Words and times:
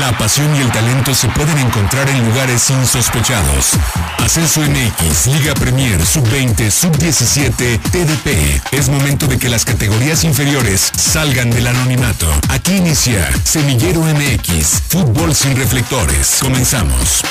La 0.00 0.10
pasión 0.16 0.48
y 0.56 0.60
el 0.62 0.72
talento 0.72 1.12
se 1.12 1.28
pueden 1.28 1.58
encontrar 1.58 2.08
en 2.08 2.26
lugares 2.26 2.70
insospechados. 2.70 3.74
Ascenso 4.24 4.62
MX, 4.62 5.26
Liga 5.26 5.52
Premier, 5.52 6.00
Sub-20, 6.00 6.70
Sub-17, 6.70 7.78
TDP. 7.92 8.72
Es 8.72 8.88
momento 8.88 9.26
de 9.26 9.38
que 9.38 9.50
las 9.50 9.66
categorías 9.66 10.24
inferiores 10.24 10.80
salgan 10.96 11.50
del 11.50 11.66
anonimato. 11.66 12.26
Aquí 12.48 12.76
inicia 12.76 13.30
Semillero 13.44 14.00
MX, 14.00 14.80
fútbol 14.88 15.34
sin 15.34 15.58
reflectores. 15.58 16.40
Comenzamos. 16.40 17.22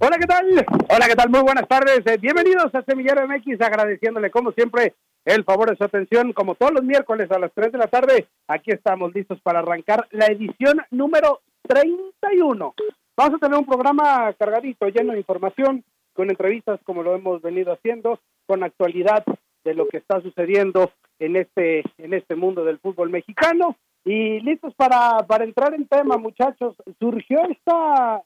Hola, 0.00 0.18
¿qué 0.18 0.26
tal? 0.26 0.66
Hola, 0.90 1.08
¿qué 1.08 1.16
tal? 1.16 1.30
Muy 1.30 1.40
buenas 1.40 1.66
tardes. 1.66 2.02
Eh, 2.04 2.18
bienvenidos 2.20 2.74
a 2.74 2.82
Semillero 2.82 3.26
MX, 3.26 3.58
agradeciéndole 3.58 4.30
como 4.30 4.52
siempre 4.52 4.92
el 5.26 5.44
favor 5.44 5.68
de 5.68 5.76
su 5.76 5.84
atención, 5.84 6.32
como 6.32 6.54
todos 6.54 6.72
los 6.72 6.84
miércoles 6.84 7.30
a 7.30 7.38
las 7.38 7.52
3 7.52 7.72
de 7.72 7.78
la 7.78 7.88
tarde. 7.88 8.28
Aquí 8.46 8.70
estamos 8.70 9.12
listos 9.12 9.40
para 9.42 9.58
arrancar 9.58 10.06
la 10.12 10.26
edición 10.26 10.80
número 10.90 11.40
31. 11.68 12.74
Vamos 13.16 13.34
a 13.34 13.38
tener 13.38 13.58
un 13.58 13.66
programa 13.66 14.32
cargadito, 14.38 14.88
lleno 14.88 15.12
de 15.12 15.18
información, 15.18 15.84
con 16.14 16.30
entrevistas 16.30 16.78
como 16.84 17.02
lo 17.02 17.14
hemos 17.14 17.42
venido 17.42 17.72
haciendo, 17.72 18.20
con 18.46 18.62
actualidad 18.62 19.24
de 19.64 19.74
lo 19.74 19.88
que 19.88 19.98
está 19.98 20.20
sucediendo 20.20 20.92
en 21.18 21.34
este 21.34 21.82
en 21.98 22.14
este 22.14 22.36
mundo 22.36 22.64
del 22.64 22.78
fútbol 22.78 23.10
mexicano 23.10 23.76
y 24.04 24.38
listos 24.40 24.72
para, 24.74 25.26
para 25.26 25.42
entrar 25.42 25.74
en 25.74 25.88
tema, 25.88 26.16
muchachos. 26.16 26.76
Surgió 27.00 27.40
esta, 27.50 28.22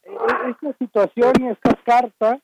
esta 0.51 0.77
situación 0.79 1.33
y 1.41 1.49
esta 1.49 1.75
carta 1.83 2.39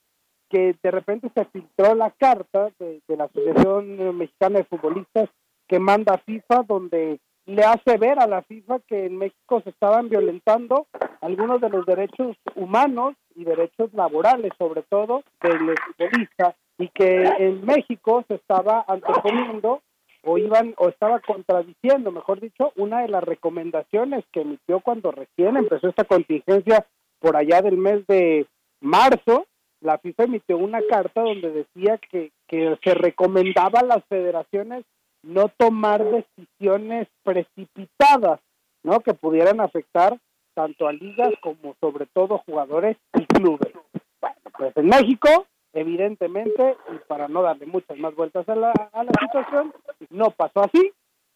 que 0.48 0.76
de 0.82 0.90
repente 0.90 1.30
se 1.34 1.44
filtró 1.46 1.94
la 1.94 2.10
carta 2.10 2.70
de, 2.78 3.00
la 3.08 3.24
Asociación 3.24 4.16
Mexicana 4.16 4.58
de 4.58 4.64
Futbolistas 4.64 5.28
que 5.68 5.78
manda 5.78 6.18
FIFA, 6.18 6.62
donde 6.66 7.18
le 7.46 7.62
hace 7.62 7.96
ver 7.96 8.18
a 8.18 8.26
la 8.26 8.42
FIFA 8.42 8.80
que 8.88 9.06
en 9.06 9.18
México 9.18 9.60
se 9.62 9.70
estaban 9.70 10.08
violentando 10.08 10.86
algunos 11.20 11.60
de 11.60 11.70
los 11.70 11.86
derechos 11.86 12.36
humanos 12.54 13.14
y 13.34 13.44
derechos 13.44 13.92
laborales, 13.94 14.52
sobre 14.58 14.82
todo 14.82 15.22
del 15.40 15.74
futbolista, 15.78 16.54
y 16.78 16.88
que 16.88 17.22
en 17.38 17.64
México 17.64 18.24
se 18.28 18.34
estaba 18.34 18.84
anteponiendo 18.86 19.80
o 20.22 20.38
iban 20.38 20.74
o 20.76 20.88
estaba 20.88 21.20
contradiciendo, 21.20 22.10
mejor 22.10 22.40
dicho, 22.40 22.72
una 22.76 23.02
de 23.02 23.08
las 23.08 23.22
recomendaciones 23.22 24.24
que 24.32 24.40
emitió 24.40 24.80
cuando 24.80 25.12
recién 25.12 25.56
empezó 25.56 25.88
esta 25.88 26.04
contingencia 26.04 26.84
por 27.20 27.36
allá 27.36 27.62
del 27.62 27.76
mes 27.76 28.04
de 28.08 28.46
marzo, 28.80 29.46
la 29.86 29.98
FIFA 29.98 30.24
emitió 30.24 30.58
una 30.58 30.80
carta 30.82 31.22
donde 31.22 31.50
decía 31.50 31.98
que, 32.10 32.32
que 32.48 32.76
se 32.82 32.94
recomendaba 32.94 33.80
a 33.80 33.84
las 33.84 34.04
federaciones 34.06 34.84
no 35.22 35.48
tomar 35.56 36.04
decisiones 36.04 37.08
precipitadas, 37.22 38.40
¿no? 38.82 39.00
Que 39.00 39.14
pudieran 39.14 39.60
afectar 39.60 40.18
tanto 40.54 40.88
a 40.88 40.92
ligas 40.92 41.32
como 41.40 41.74
sobre 41.80 42.06
todo 42.06 42.42
jugadores 42.46 42.96
y 43.14 43.26
clubes. 43.26 43.72
Bueno, 44.20 44.36
pues 44.58 44.76
en 44.76 44.86
México 44.86 45.46
evidentemente, 45.72 46.76
y 46.92 46.98
para 47.06 47.28
no 47.28 47.42
darle 47.42 47.66
muchas 47.66 47.98
más 47.98 48.14
vueltas 48.14 48.48
a 48.48 48.56
la, 48.56 48.70
a 48.70 49.04
la 49.04 49.12
situación, 49.20 49.74
no 50.10 50.30
pasó 50.30 50.62
así 50.64 50.90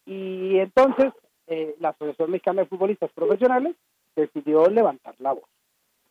y 0.05 0.57
entonces 0.57 1.13
eh, 1.47 1.75
la 1.79 1.89
Asociación 1.89 2.31
Mexicana 2.31 2.63
de 2.63 2.67
Futbolistas 2.67 3.11
Profesionales 3.11 3.75
decidió 4.15 4.65
levantar 4.65 5.13
la 5.19 5.33
voz. 5.33 5.50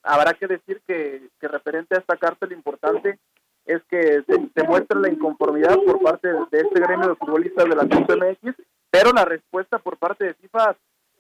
Habrá 0.03 0.35
que 0.35 0.47
decir 0.47 0.81
que, 0.87 1.29
que 1.41 1.49
referente 1.49 1.95
a 1.95 1.99
esta 1.99 2.17
carta 2.17 2.47
lo 2.47 2.55
importante 2.55 3.19
es 3.67 3.83
que 3.85 4.23
se, 4.27 4.63
muestra 4.65 4.99
la 4.99 5.11
inconformidad 5.11 5.77
por 5.85 6.03
parte 6.03 6.29
de, 6.29 6.59
este 6.59 6.81
gremio 6.81 7.09
de 7.09 7.15
futbolistas 7.15 7.69
de 7.69 7.77
la 7.77 7.87
CMX, 7.87 8.55
pero 8.91 9.13
la 9.13 9.25
respuesta 9.25 9.79
por 9.79 9.97
parte 9.97 10.25
de 10.25 10.35
FIFA, 10.35 10.77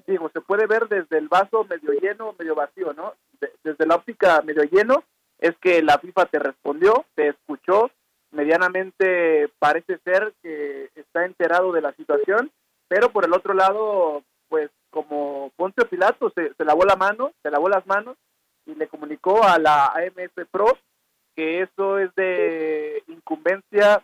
digo, 0.06 0.30
se 0.32 0.40
puede 0.40 0.66
ver 0.66 0.88
desde 0.88 1.18
el 1.18 1.28
vaso 1.28 1.64
medio 1.64 1.92
lleno, 2.00 2.34
medio 2.38 2.54
vacío, 2.54 2.92
¿no? 2.92 3.14
desde 3.62 3.86
la 3.86 3.96
óptica 3.96 4.42
medio 4.42 4.64
lleno, 4.64 5.04
es 5.38 5.56
que 5.58 5.82
la 5.82 5.98
FIFA 5.98 6.26
te 6.26 6.38
respondió, 6.38 7.04
te 7.14 7.28
escuchó, 7.28 7.90
medianamente 8.32 9.48
parece 9.58 9.98
ser 9.98 10.32
que 10.42 10.90
está 10.94 11.24
enterado 11.24 11.72
de 11.72 11.80
la 11.80 11.92
situación, 11.92 12.50
pero 12.88 13.10
por 13.10 13.24
el 13.24 13.32
otro 13.32 13.54
lado, 13.54 14.22
pues 14.48 14.70
como 14.90 15.52
Poncio 15.56 15.88
Pilato 15.88 16.32
se, 16.34 16.52
lavó 16.64 16.84
la 16.84 16.96
mano, 16.96 17.32
se 17.42 17.50
lavó 17.50 17.68
las 17.68 17.86
manos 17.86 18.16
le 18.74 18.88
comunicó 18.88 19.42
a 19.42 19.58
la 19.58 19.86
AMF 19.86 20.46
Pro 20.50 20.76
que 21.34 21.62
eso 21.62 21.98
es 21.98 22.14
de 22.16 23.02
incumbencia 23.08 24.02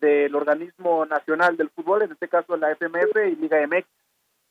del 0.00 0.34
organismo 0.34 1.06
nacional 1.06 1.56
del 1.56 1.70
fútbol, 1.70 2.02
en 2.02 2.12
este 2.12 2.28
caso 2.28 2.56
la 2.56 2.72
FMF 2.72 3.16
y 3.30 3.36
Liga 3.36 3.64
MX. 3.66 3.86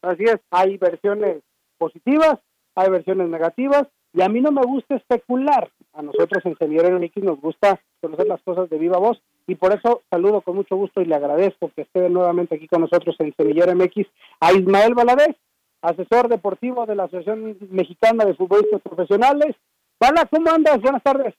Así 0.02 0.24
es, 0.24 0.38
hay 0.50 0.78
versiones 0.78 1.44
positivas, 1.78 2.40
hay 2.76 2.90
versiones 2.90 3.28
negativas, 3.28 3.88
y 4.14 4.22
a 4.22 4.30
mí 4.30 4.42
no 4.42 4.52
me 4.52 4.62
gusta 4.62 4.96
especular. 4.96 5.70
A 5.94 6.02
nosotros 6.02 6.46
en 6.46 6.58
Semillero 6.58 6.98
MX 7.00 7.18
nos 7.24 7.42
gusta 7.42 7.80
conocer 8.00 8.28
las 8.28 8.42
cosas 8.44 8.70
de 8.70 8.78
viva 8.78 8.98
voz 8.98 9.22
y 9.46 9.56
por 9.56 9.74
eso 9.74 10.02
saludo 10.10 10.42
con 10.42 10.56
mucho 10.56 10.76
gusto 10.76 11.02
y 11.02 11.06
le 11.06 11.16
agradezco 11.16 11.70
que 11.76 11.82
esté 11.82 12.10
nuevamente 12.10 12.56
aquí 12.56 12.68
con 12.68 12.82
nosotros 12.82 13.16
en 13.20 13.36
Semillero 13.36 13.76
MX 13.76 14.08
a 14.40 14.54
Ismael 14.54 14.94
Valadez, 14.94 15.36
asesor 15.81 16.30
deportivo 16.30 16.86
de 16.86 16.96
la 16.96 17.03
Asociación 17.03 17.58
Mexicana 17.69 18.25
de 18.25 18.36
Futbolistas 18.36 18.81
Profesionales. 18.81 19.56
Bala, 20.00 20.28
¿cómo 20.31 20.50
andas? 20.50 20.81
Buenas 20.81 21.03
tardes. 21.03 21.34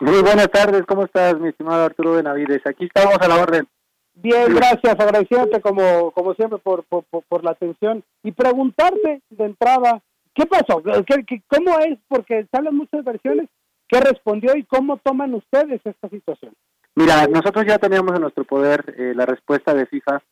Muy 0.00 0.20
buenas 0.20 0.48
tardes, 0.48 0.82
¿cómo 0.86 1.04
estás, 1.04 1.38
mi 1.38 1.48
estimado 1.48 1.84
Arturo 1.84 2.12
Benavides? 2.14 2.66
Aquí 2.66 2.86
estamos 2.86 3.16
a 3.20 3.28
la 3.28 3.40
orden. 3.40 3.68
Bien, 4.14 4.54
gracias, 4.54 4.98
agradeciéndote 4.98 5.60
como, 5.60 6.10
como 6.10 6.34
siempre 6.34 6.58
por, 6.58 6.84
por, 6.84 7.04
por 7.04 7.44
la 7.44 7.52
atención 7.52 8.02
y 8.22 8.32
preguntarte 8.32 9.22
de 9.30 9.44
entrada, 9.44 10.02
¿Qué 10.34 10.46
pasó? 10.46 10.82
cómo 11.48 11.78
es? 11.80 11.98
Porque 12.08 12.46
salen 12.50 12.74
muchas 12.74 13.04
versiones. 13.04 13.48
¿Qué 13.88 14.00
respondió 14.00 14.56
y 14.56 14.64
cómo 14.64 14.96
toman 14.98 15.34
ustedes 15.34 15.80
esta 15.84 16.08
situación? 16.08 16.54
Mira, 16.94 17.26
nosotros 17.26 17.64
ya 17.66 17.78
teníamos 17.78 18.14
en 18.14 18.22
nuestro 18.22 18.44
poder 18.44 18.94
eh, 18.96 19.12
la 19.14 19.26
respuesta 19.26 19.74
de 19.74 19.86
FIFA, 19.86 20.22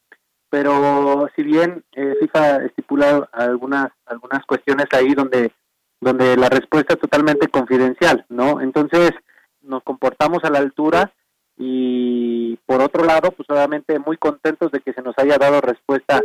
pero 0.51 1.29
si 1.37 1.43
bien 1.43 1.85
eh, 1.93 2.15
FIFA 2.21 2.65
estipula 2.65 3.29
algunas 3.33 3.87
algunas 4.07 4.45
cuestiones 4.45 4.87
ahí 4.93 5.15
donde 5.15 5.53
donde 6.01 6.37
la 6.37 6.49
respuesta 6.49 6.95
es 6.95 7.01
totalmente 7.01 7.49
confidencial, 7.49 8.25
¿no? 8.29 8.61
Entonces 8.61 9.13
nos 9.63 9.83
comportamos 9.83 10.43
a 10.45 10.51
la 10.51 10.59
altura 10.59 11.13
y 11.57 12.57
por 12.65 12.81
otro 12.81 13.05
lado, 13.05 13.31
pues 13.33 13.49
obviamente 13.51 13.99
muy 13.99 14.17
contentos 14.17 14.73
de 14.73 14.81
que 14.81 14.95
se 14.95 15.03
nos 15.03 15.15
haya 15.19 15.37
dado 15.37 15.61
respuesta 15.61 16.23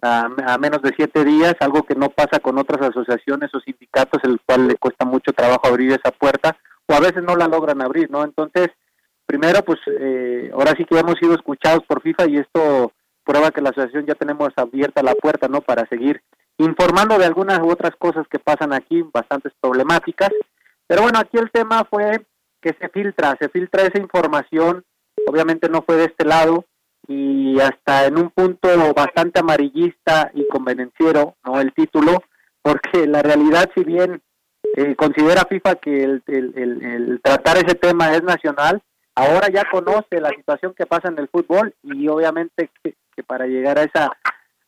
a, 0.00 0.58
menos 0.58 0.80
de 0.82 0.92
siete 0.96 1.24
días, 1.24 1.54
algo 1.60 1.82
que 1.82 1.94
no 1.94 2.08
pasa 2.08 2.40
con 2.40 2.58
otras 2.58 2.88
asociaciones 2.88 3.50
o 3.54 3.60
sindicatos, 3.60 4.22
el 4.24 4.40
cual 4.46 4.68
le 4.68 4.76
cuesta 4.76 5.04
mucho 5.04 5.32
trabajo 5.32 5.66
abrir 5.66 5.90
esa 5.90 6.10
puerta, 6.12 6.56
o 6.86 6.94
a 6.94 7.00
veces 7.00 7.22
no 7.22 7.36
la 7.36 7.48
logran 7.48 7.82
abrir, 7.82 8.10
¿no? 8.10 8.24
Entonces, 8.24 8.68
primero, 9.26 9.62
pues 9.62 9.78
eh, 10.00 10.50
ahora 10.54 10.72
sí 10.76 10.84
que 10.84 10.98
hemos 10.98 11.16
sido 11.20 11.34
escuchados 11.34 11.84
por 11.86 12.00
FIFA 12.00 12.30
y 12.30 12.38
esto 12.38 12.92
prueba 13.28 13.50
que 13.50 13.60
la 13.60 13.68
asociación 13.68 14.06
ya 14.06 14.14
tenemos 14.14 14.48
abierta 14.56 15.02
la 15.02 15.14
puerta, 15.14 15.48
¿no? 15.48 15.60
Para 15.60 15.86
seguir 15.88 16.22
informando 16.56 17.18
de 17.18 17.26
algunas 17.26 17.58
u 17.58 17.68
otras 17.68 17.94
cosas 17.98 18.26
que 18.28 18.38
pasan 18.38 18.72
aquí, 18.72 19.04
bastantes 19.12 19.52
problemáticas. 19.60 20.30
Pero 20.86 21.02
bueno, 21.02 21.18
aquí 21.18 21.36
el 21.36 21.50
tema 21.50 21.84
fue 21.84 22.24
que 22.62 22.74
se 22.80 22.88
filtra, 22.88 23.36
se 23.38 23.50
filtra 23.50 23.82
esa 23.82 24.00
información, 24.00 24.82
obviamente 25.26 25.68
no 25.68 25.82
fue 25.82 25.96
de 25.96 26.06
este 26.06 26.24
lado, 26.24 26.64
y 27.06 27.60
hasta 27.60 28.06
en 28.06 28.18
un 28.18 28.30
punto 28.30 28.68
bastante 28.94 29.40
amarillista 29.40 30.30
y 30.32 30.48
convenenciero, 30.48 31.36
¿no? 31.44 31.60
El 31.60 31.74
título, 31.74 32.22
porque 32.62 33.06
la 33.06 33.20
realidad, 33.20 33.70
si 33.74 33.84
bien 33.84 34.22
eh, 34.74 34.96
considera 34.96 35.44
FIFA 35.44 35.74
que 35.76 36.02
el, 36.02 36.22
el, 36.26 37.20
tratar 37.22 37.58
ese 37.58 37.74
tema 37.74 38.14
es 38.14 38.22
nacional, 38.22 38.82
ahora 39.18 39.48
ya 39.48 39.64
conoce 39.70 40.20
la 40.20 40.30
situación 40.30 40.74
que 40.74 40.86
pasa 40.86 41.08
en 41.08 41.18
el 41.18 41.28
fútbol 41.28 41.74
y 41.82 42.06
obviamente 42.08 42.70
que, 42.82 42.94
para 43.26 43.46
llegar 43.46 43.78
a 43.78 43.82
esa 43.82 44.10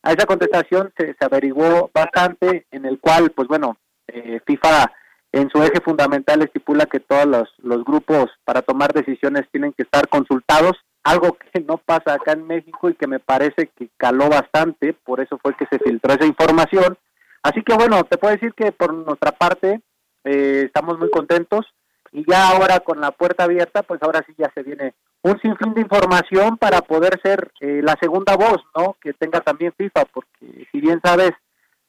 a 0.03 0.11
esa 0.11 0.25
contestación 0.25 0.91
se, 0.97 1.13
se, 1.13 1.25
averiguó 1.25 1.89
bastante 1.93 2.65
en 2.71 2.85
el 2.85 2.99
cual 2.99 3.31
pues 3.31 3.47
bueno 3.47 3.77
eh, 4.07 4.41
FIFA 4.45 4.91
en 5.31 5.49
su 5.49 5.63
eje 5.63 5.79
fundamental 5.81 6.41
estipula 6.41 6.85
que 6.85 6.99
todos 6.99 7.25
los, 7.25 7.49
los 7.59 7.85
grupos 7.85 8.29
para 8.43 8.61
tomar 8.61 8.91
decisiones 8.91 9.47
tienen 9.51 9.71
que 9.71 9.83
estar 9.83 10.09
consultados 10.09 10.75
algo 11.03 11.37
que 11.53 11.61
no 11.61 11.77
pasa 11.77 12.13
acá 12.13 12.33
en 12.33 12.45
México 12.45 12.89
y 12.89 12.93
que 12.93 13.07
me 13.07 13.19
parece 13.19 13.71
que 13.75 13.89
caló 13.97 14.29
bastante, 14.29 14.93
por 14.93 15.19
eso 15.19 15.39
fue 15.41 15.55
que 15.55 15.65
se 15.65 15.79
filtró 15.79 16.13
esa 16.13 16.25
información. 16.25 16.97
Así 17.41 17.63
que 17.63 17.73
bueno, 17.73 18.03
te 18.03 18.17
puedo 18.17 18.33
decir 18.33 18.53
que 18.53 18.71
por 18.71 18.93
nuestra 18.93 19.31
parte 19.31 19.81
eh, 20.25 20.63
estamos 20.65 20.99
muy 20.99 21.09
contentos 21.09 21.65
y 22.11 22.25
ya 22.29 22.49
ahora 22.49 22.79
con 22.81 22.99
la 22.99 23.11
puerta 23.11 23.45
abierta, 23.45 23.83
pues 23.83 24.01
ahora 24.03 24.23
sí 24.25 24.33
ya 24.37 24.51
se 24.53 24.63
viene 24.63 24.93
un 25.23 25.39
sinfín 25.39 25.73
de 25.73 25.81
información 25.81 26.57
para 26.57 26.81
poder 26.81 27.19
ser 27.23 27.51
eh, 27.59 27.81
la 27.83 27.95
segunda 28.01 28.35
voz, 28.35 28.57
¿no? 28.75 28.97
Que 29.01 29.13
tenga 29.13 29.41
también 29.41 29.73
FIFA, 29.77 30.05
porque 30.13 30.67
si 30.71 30.81
bien 30.81 30.99
sabes, 31.03 31.31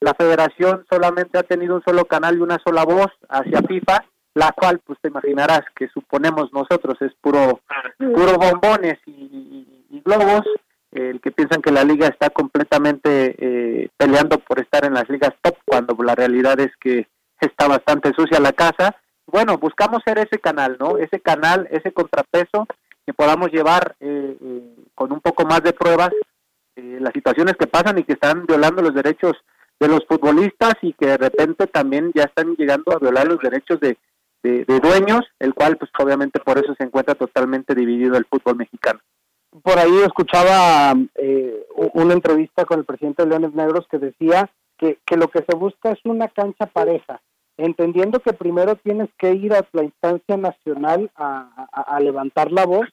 la 0.00 0.14
federación 0.14 0.84
solamente 0.90 1.38
ha 1.38 1.42
tenido 1.42 1.76
un 1.76 1.82
solo 1.82 2.04
canal 2.04 2.36
y 2.36 2.40
una 2.40 2.58
sola 2.64 2.84
voz 2.84 3.10
hacia 3.28 3.62
FIFA 3.62 4.04
la 4.34 4.52
cual 4.52 4.80
pues 4.84 4.98
te 5.00 5.08
imaginarás 5.08 5.62
que 5.76 5.88
suponemos 5.88 6.52
nosotros 6.52 6.96
es 7.00 7.12
puro 7.20 7.60
puro 7.98 8.38
bombones 8.38 8.98
y, 9.06 9.68
globos 10.04 10.42
el 10.90 11.20
que 11.20 11.30
piensan 11.30 11.62
que 11.62 11.70
la 11.70 11.84
liga 11.84 12.08
está 12.08 12.30
completamente 12.30 13.36
eh, 13.38 13.88
peleando 13.96 14.38
por 14.38 14.60
estar 14.60 14.84
en 14.84 14.94
las 14.94 15.08
ligas 15.08 15.32
top, 15.40 15.56
cuando 15.64 15.96
la 16.02 16.14
realidad 16.14 16.58
es 16.60 16.70
que 16.80 17.06
está 17.40 17.66
bastante 17.66 18.12
sucia 18.14 18.40
la 18.40 18.52
casa. 18.52 18.96
Bueno, 19.32 19.58
buscamos 19.58 20.02
ser 20.04 20.18
ese 20.18 20.38
canal, 20.38 20.76
¿no? 20.78 20.98
Ese 20.98 21.18
canal, 21.18 21.66
ese 21.70 21.90
contrapeso 21.92 22.66
que 23.04 23.12
podamos 23.12 23.50
llevar 23.50 23.96
eh, 23.98 24.36
eh, 24.40 24.74
con 24.94 25.12
un 25.12 25.20
poco 25.20 25.44
más 25.44 25.62
de 25.62 25.72
pruebas 25.72 26.10
las 26.74 27.12
situaciones 27.12 27.54
que 27.56 27.66
pasan 27.66 27.98
y 27.98 28.04
que 28.04 28.14
están 28.14 28.46
violando 28.46 28.80
los 28.80 28.94
derechos 28.94 29.32
de 29.78 29.88
los 29.88 30.06
futbolistas 30.06 30.74
y 30.80 30.94
que 30.94 31.06
de 31.06 31.18
repente 31.18 31.66
también 31.66 32.12
ya 32.14 32.24
están 32.24 32.54
llegando 32.54 32.92
a 32.92 32.98
violar 32.98 33.26
los 33.26 33.40
derechos 33.40 33.78
de, 33.80 33.98
de, 34.42 34.64
dueños, 34.80 35.20
el 35.38 35.52
cual 35.52 35.76
pues 35.76 35.90
obviamente 35.98 36.40
por 36.40 36.56
eso 36.56 36.74
se 36.78 36.84
encuentra 36.84 37.14
totalmente 37.14 37.74
dividido 37.74 38.16
el 38.16 38.24
fútbol 38.24 38.56
mexicano 38.56 39.00
por 39.62 39.78
ahí 39.78 39.98
escuchaba 40.04 40.94
eh, 41.14 41.66
una 41.94 42.14
entrevista 42.14 42.64
con 42.64 42.78
el 42.78 42.84
presidente 42.84 43.22
de 43.22 43.28
Leones 43.28 43.54
Negros 43.54 43.86
que 43.90 43.98
decía 43.98 44.50
que, 44.78 44.98
que 45.04 45.16
lo 45.16 45.28
que 45.28 45.44
se 45.46 45.54
busca 45.56 45.90
es 45.90 45.98
una 46.04 46.28
cancha 46.28 46.66
pareja, 46.66 47.20
entendiendo 47.56 48.20
que 48.20 48.32
primero 48.32 48.76
tienes 48.76 49.08
que 49.18 49.32
ir 49.32 49.52
a 49.52 49.66
la 49.72 49.84
instancia 49.84 50.36
nacional 50.36 51.10
a, 51.16 51.68
a, 51.72 52.00
levantar 52.00 52.50
la 52.50 52.64
voz, 52.64 52.88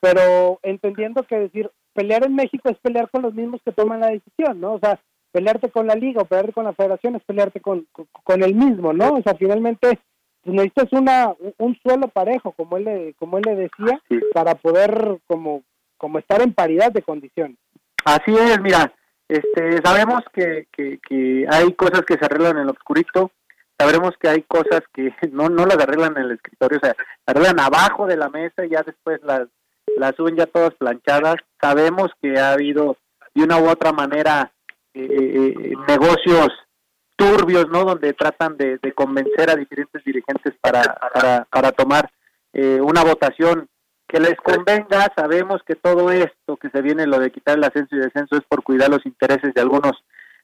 pero 0.00 0.58
entendiendo 0.62 1.22
que 1.24 1.38
decir 1.38 1.70
pelear 1.92 2.24
en 2.24 2.34
México 2.34 2.68
es 2.68 2.78
pelear 2.78 3.10
con 3.10 3.22
los 3.22 3.34
mismos 3.34 3.60
que 3.64 3.72
toman 3.72 4.00
la 4.00 4.08
decisión, 4.08 4.60
¿no? 4.60 4.74
O 4.74 4.78
sea, 4.78 5.00
pelearte 5.32 5.70
con 5.70 5.86
la 5.86 5.94
liga 5.94 6.22
o 6.22 6.24
pelearte 6.24 6.52
con 6.52 6.64
la 6.64 6.72
federación 6.72 7.16
es 7.16 7.24
pelearte 7.24 7.60
con, 7.60 7.86
con, 7.92 8.42
el 8.42 8.54
mismo, 8.54 8.92
¿no? 8.92 9.14
O 9.14 9.22
sea, 9.22 9.34
finalmente 9.34 9.98
pues, 10.42 10.54
necesitas 10.54 10.92
una 10.92 11.34
un 11.58 11.76
suelo 11.82 12.08
parejo, 12.08 12.52
como 12.52 12.76
él 12.76 12.84
le, 12.84 13.14
como 13.14 13.38
él 13.38 13.44
le 13.46 13.56
decía, 13.56 14.00
para 14.32 14.54
poder 14.54 15.18
como 15.26 15.62
como 15.96 16.18
estar 16.18 16.40
en 16.40 16.54
paridad 16.54 16.92
de 16.92 17.02
condiciones. 17.02 17.56
Así 18.04 18.32
es, 18.32 18.60
mira, 18.60 18.92
este, 19.28 19.82
sabemos 19.84 20.22
que, 20.32 20.66
que, 20.72 21.46
hay 21.50 21.72
cosas 21.74 22.02
que 22.02 22.14
se 22.14 22.24
arreglan 22.24 22.56
en 22.56 22.62
el 22.62 22.70
obscurito, 22.70 23.30
sabremos 23.78 24.12
que 24.20 24.28
hay 24.28 24.42
cosas 24.42 24.82
que 24.92 25.14
no, 25.32 25.48
no 25.48 25.66
las 25.66 25.78
arreglan 25.78 26.16
en 26.16 26.24
el 26.24 26.32
escritorio, 26.32 26.78
o 26.82 26.84
sea, 26.84 26.96
arreglan 27.26 27.60
abajo 27.60 28.06
de 28.06 28.16
la 28.16 28.28
mesa 28.28 28.64
y 28.64 28.70
ya 28.70 28.82
después 28.82 29.20
las, 29.22 29.48
las 29.96 30.14
suben 30.16 30.36
ya 30.36 30.46
todas 30.46 30.74
planchadas. 30.74 31.36
Sabemos 31.60 32.10
que 32.20 32.38
ha 32.38 32.52
habido 32.52 32.96
de 33.34 33.44
una 33.44 33.58
u 33.58 33.68
otra 33.68 33.92
manera 33.92 34.52
eh, 34.94 35.06
eh, 35.10 35.74
negocios 35.86 36.48
turbios, 37.16 37.68
¿no? 37.68 37.84
Donde 37.84 38.12
tratan 38.12 38.56
de, 38.56 38.78
convencer 38.94 39.50
a 39.50 39.56
diferentes 39.56 40.02
dirigentes 40.04 40.54
para, 40.60 40.82
para, 41.12 41.44
para 41.50 41.72
tomar 41.72 42.10
eh, 42.52 42.80
una 42.80 43.02
votación 43.02 43.68
que 44.08 44.20
les 44.20 44.36
convenga, 44.36 45.12
sabemos 45.14 45.60
que 45.66 45.74
todo 45.74 46.10
esto 46.10 46.56
que 46.56 46.70
se 46.70 46.80
viene, 46.80 47.06
lo 47.06 47.18
de 47.18 47.30
quitar 47.30 47.58
el 47.58 47.64
ascenso 47.64 47.94
y 47.94 47.98
descenso, 47.98 48.36
es 48.36 48.44
por 48.48 48.62
cuidar 48.62 48.88
los 48.88 49.04
intereses 49.04 49.52
de 49.52 49.60
algunos 49.60 49.92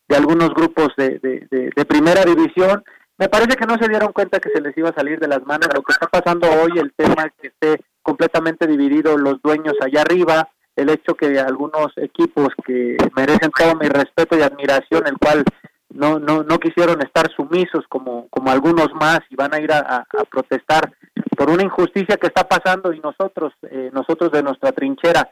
de 0.07 0.17
algunos 0.17 0.51
grupos 0.51 0.89
de, 0.99 1.19
de, 1.19 1.85
primera 1.87 2.25
división. 2.25 2.85
Me 3.19 3.29
parece 3.29 3.57
que 3.57 3.67
no 3.67 3.77
se 3.79 3.89
dieron 3.89 4.13
cuenta 4.13 4.41
que 4.41 4.51
se 4.51 4.61
les 4.61 4.77
iba 4.77 4.89
a 4.89 4.95
salir 4.95 5.21
de 5.21 5.29
las 5.29 5.45
manos 5.47 5.69
lo 5.73 5.83
que 5.83 5.93
está 5.93 6.09
pasando 6.09 6.49
hoy, 6.51 6.79
el 6.79 6.93
tema 6.95 7.31
que 7.41 7.49
esté 7.49 7.85
completamente 8.03 8.67
dividido 8.67 9.17
los 9.17 9.41
dueños 9.41 9.75
allá 9.81 10.03
arriba, 10.03 10.49
el 10.75 10.91
hecho 10.91 11.15
que 11.15 11.39
algunos 11.39 11.93
equipos 11.97 12.49
que 12.67 12.97
merecen 13.17 13.51
todo 13.57 13.77
mi 13.77 13.89
respeto 13.89 14.37
y 14.37 14.43
admiración, 14.43 15.07
el 15.07 15.17
cual 15.17 15.45
no, 15.91 16.19
no, 16.19 16.43
no 16.43 16.59
quisieron 16.59 17.01
estar 17.03 17.31
sumisos 17.31 17.85
como, 17.89 18.29
como 18.29 18.51
algunos 18.51 18.93
más 18.95 19.21
y 19.31 19.37
van 19.37 19.55
a 19.55 19.61
ir 19.61 19.73
a, 19.73 20.05
protestar 20.29 20.93
por 21.37 21.51
una 21.51 21.63
injusticia 21.63 22.17
que 22.17 22.27
está 22.27 22.49
pasando 22.49 22.93
y 22.93 22.99
nosotros, 22.99 23.53
eh, 23.71 23.91
nosotros 23.93 24.33
de 24.33 24.43
nuestra 24.43 24.73
trinchera, 24.73 25.31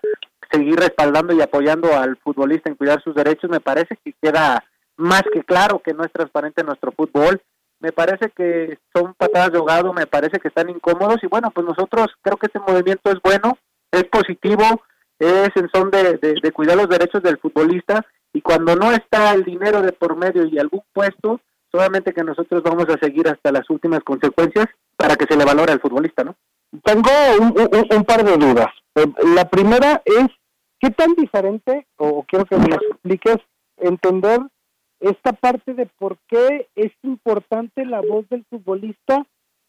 seguir 0.51 0.77
respaldando 0.77 1.33
y 1.33 1.41
apoyando 1.41 1.97
al 1.97 2.17
futbolista 2.19 2.71
en 2.71 2.77
cuidar 2.77 3.03
sus 3.03 3.15
derechos, 3.15 3.51
me 3.51 3.61
parece 3.61 3.97
que 4.05 4.15
queda 4.21 4.65
más 4.97 5.23
que 5.33 5.43
claro 5.43 5.81
que 5.81 5.95
no 5.95 6.05
es 6.05 6.13
transparente 6.13 6.63
nuestro 6.63 6.93
fútbol. 6.93 7.41
Me 7.83 7.93
parece 7.93 8.31
que 8.31 8.79
son 8.95 9.13
patadas 9.15 9.53
de 9.53 9.59
ahogado, 9.59 9.93
me 9.93 10.07
parece 10.07 10.39
que 10.39 10.49
están 10.49 10.71
incómodos 10.71 11.23
y 11.23 11.27
bueno, 11.27 11.51
pues 11.51 11.67
nosotros 11.67 12.07
creo 12.23 12.37
que 12.37 12.47
este 12.47 12.61
movimiento 12.61 13.11
es 13.11 13.19
bueno, 13.23 13.59
es 13.91 14.05
positivo, 14.05 14.63
es 15.19 15.51
en 15.57 15.69
son 15.75 15.91
de, 15.91 16.17
de 16.19 16.53
cuidar 16.53 16.77
los 16.77 16.89
derechos 16.89 17.23
del 17.23 17.39
futbolista 17.39 18.07
y 18.33 18.41
cuando 18.41 18.77
no 18.77 18.93
está 18.93 19.35
el 19.35 19.45
dinero 19.45 19.83
de 19.83 19.93
por 19.93 20.17
medio 20.17 20.47
y 20.47 20.59
algún 20.59 20.83
puesto, 20.93 21.41
solamente 21.73 22.13
que 22.13 22.23
nosotros 22.23 22.63
vamos 22.63 22.87
a 22.89 22.99
seguir 22.99 23.27
hasta 23.29 23.51
las 23.51 23.69
últimas 23.69 24.01
consecuencias 24.05 24.67
para 24.97 25.17
que 25.17 25.27
se 25.29 25.37
le 25.37 25.45
valore 25.45 25.73
al 25.73 25.81
futbolista, 25.81 26.23
¿no? 26.23 26.37
Tengo 26.85 27.11
un, 27.91 28.05
par 28.05 28.25
de 28.25 28.37
dudas. 28.37 28.69
Eh, 28.95 29.07
la 29.35 29.49
primera 29.49 30.01
es, 30.05 30.27
¿qué 30.81 30.91
tan 30.91 31.15
diferente, 31.15 31.87
o 31.97 32.25
quiero 32.27 32.45
que 32.47 32.57
me 32.57 32.75
expliques, 32.75 33.37
entender 33.79 34.41
esta 35.03 35.33
parte 35.33 35.75
de 35.75 35.87
por 35.87 36.17
qué 36.29 36.69
es 36.75 36.93
importante 37.03 37.85
la 37.85 38.01
voz 38.01 38.29
del 38.29 38.45
futbolista 38.45 39.27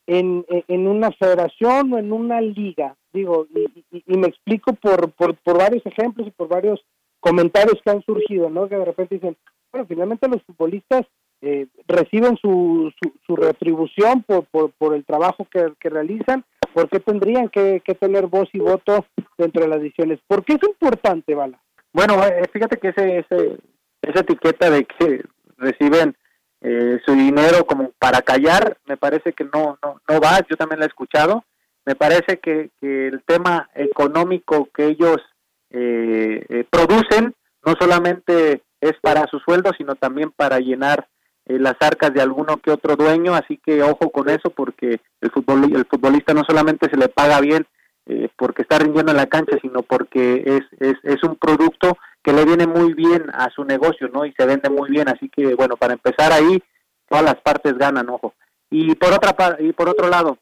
en, 0.07 0.45
en 0.49 0.87
una 0.87 1.11
federación 1.11 1.93
o 1.93 1.97
en 1.97 2.11
una 2.11 2.39
liga? 2.39 2.95
Digo, 3.11 3.47
y, 3.53 4.17
me 4.17 4.27
explico 4.27 4.73
por, 4.73 5.11
por, 5.11 5.35
por 5.37 5.57
varios 5.57 5.85
ejemplos 5.85 6.27
y 6.27 6.31
por 6.31 6.47
varios 6.47 6.79
comentarios 7.19 7.79
que 7.83 7.91
han 7.91 8.03
surgido, 8.03 8.49
¿no? 8.49 8.67
Que 8.67 8.75
de 8.75 8.85
repente 8.85 9.15
dicen, 9.15 9.37
bueno, 9.71 9.87
finalmente 9.87 10.27
los 10.27 10.43
futbolistas 10.43 11.05
eh, 11.41 11.67
reciben 11.87 12.37
su, 12.37 12.91
su, 13.25 13.35
retribución 13.35 14.23
por, 14.23 14.45
por, 14.45 14.95
el 14.95 15.03
trabajo 15.03 15.47
que, 15.51 15.89
realizan, 15.89 16.45
¿por 16.73 16.89
qué 16.89 16.99
tendrían 16.99 17.49
que, 17.49 17.81
tener 17.99 18.27
voz 18.27 18.49
y 18.53 18.59
voto 18.59 19.05
dentro 19.37 19.63
de 19.63 19.67
las 19.67 19.81
decisiones? 19.81 20.19
¿Por 20.27 20.43
qué 20.43 20.53
es 20.53 20.63
importante, 20.63 21.35
Bala? 21.35 21.59
Bueno, 21.91 22.15
eh, 22.25 22.43
fíjate 22.51 22.77
que 22.77 22.89
ese, 22.89 23.19
ese, 23.19 23.57
esa 24.03 24.21
etiqueta 24.21 24.69
de 24.69 24.85
que 24.85 25.23
reciben 25.57 26.15
eh, 26.61 26.99
su 27.05 27.13
dinero 27.13 27.65
como 27.65 27.91
para 27.99 28.21
callar, 28.21 28.77
me 28.85 28.97
parece 28.97 29.33
que 29.33 29.43
no, 29.43 29.77
no, 29.83 30.01
no 30.07 30.19
va, 30.21 30.39
yo 30.49 30.55
también 30.55 30.79
lo 30.79 30.85
he 30.85 30.87
escuchado, 30.87 31.43
me 31.85 31.95
parece 31.95 32.39
que, 32.39 32.69
que 32.79 33.07
el 33.07 33.23
tema 33.23 33.69
económico 33.75 34.69
que 34.73 34.85
ellos 34.85 35.17
eh, 35.71 36.45
eh, 36.47 36.65
producen, 36.69 37.33
no 37.65 37.75
solamente 37.79 38.61
es 38.79 38.93
para 39.01 39.25
su 39.27 39.39
sueldo, 39.39 39.71
sino 39.77 39.95
también 39.95 40.31
para 40.31 40.59
llenar 40.59 41.07
eh, 41.45 41.59
las 41.59 41.75
arcas 41.81 42.13
de 42.13 42.21
alguno 42.21 42.57
que 42.57 42.71
otro 42.71 42.95
dueño, 42.95 43.33
así 43.33 43.57
que 43.57 43.81
ojo 43.83 44.09
con 44.11 44.29
eso 44.29 44.49
porque 44.49 45.01
el, 45.19 45.31
fútbol, 45.31 45.75
el 45.75 45.85
futbolista 45.85 46.33
no 46.33 46.43
solamente 46.47 46.89
se 46.89 46.97
le 46.97 47.09
paga 47.09 47.41
bien 47.41 47.65
eh, 48.05 48.29
porque 48.37 48.61
está 48.61 48.79
rindiendo 48.79 49.11
en 49.11 49.17
la 49.17 49.27
cancha, 49.27 49.57
sino 49.61 49.81
porque 49.81 50.43
es, 50.45 50.61
es, 50.79 50.95
es 51.03 51.23
un 51.23 51.35
producto 51.35 51.97
que 52.23 52.33
le 52.33 52.45
viene 52.45 52.67
muy 52.67 52.93
bien 52.93 53.25
a 53.33 53.49
su 53.49 53.63
negocio, 53.63 54.07
¿no? 54.07 54.25
Y 54.25 54.33
se 54.33 54.45
vende 54.45 54.69
muy 54.69 54.89
bien, 54.89 55.09
así 55.09 55.29
que 55.29 55.55
bueno, 55.55 55.75
para 55.75 55.93
empezar 55.93 56.31
ahí, 56.31 56.63
todas 57.09 57.23
las 57.23 57.35
partes 57.41 57.77
ganan, 57.77 58.09
ojo. 58.09 58.33
Y 58.69 58.95
por 58.95 59.13
otra 59.13 59.57
y 59.59 59.73
por 59.73 59.89
otro 59.89 60.09
lado, 60.09 60.37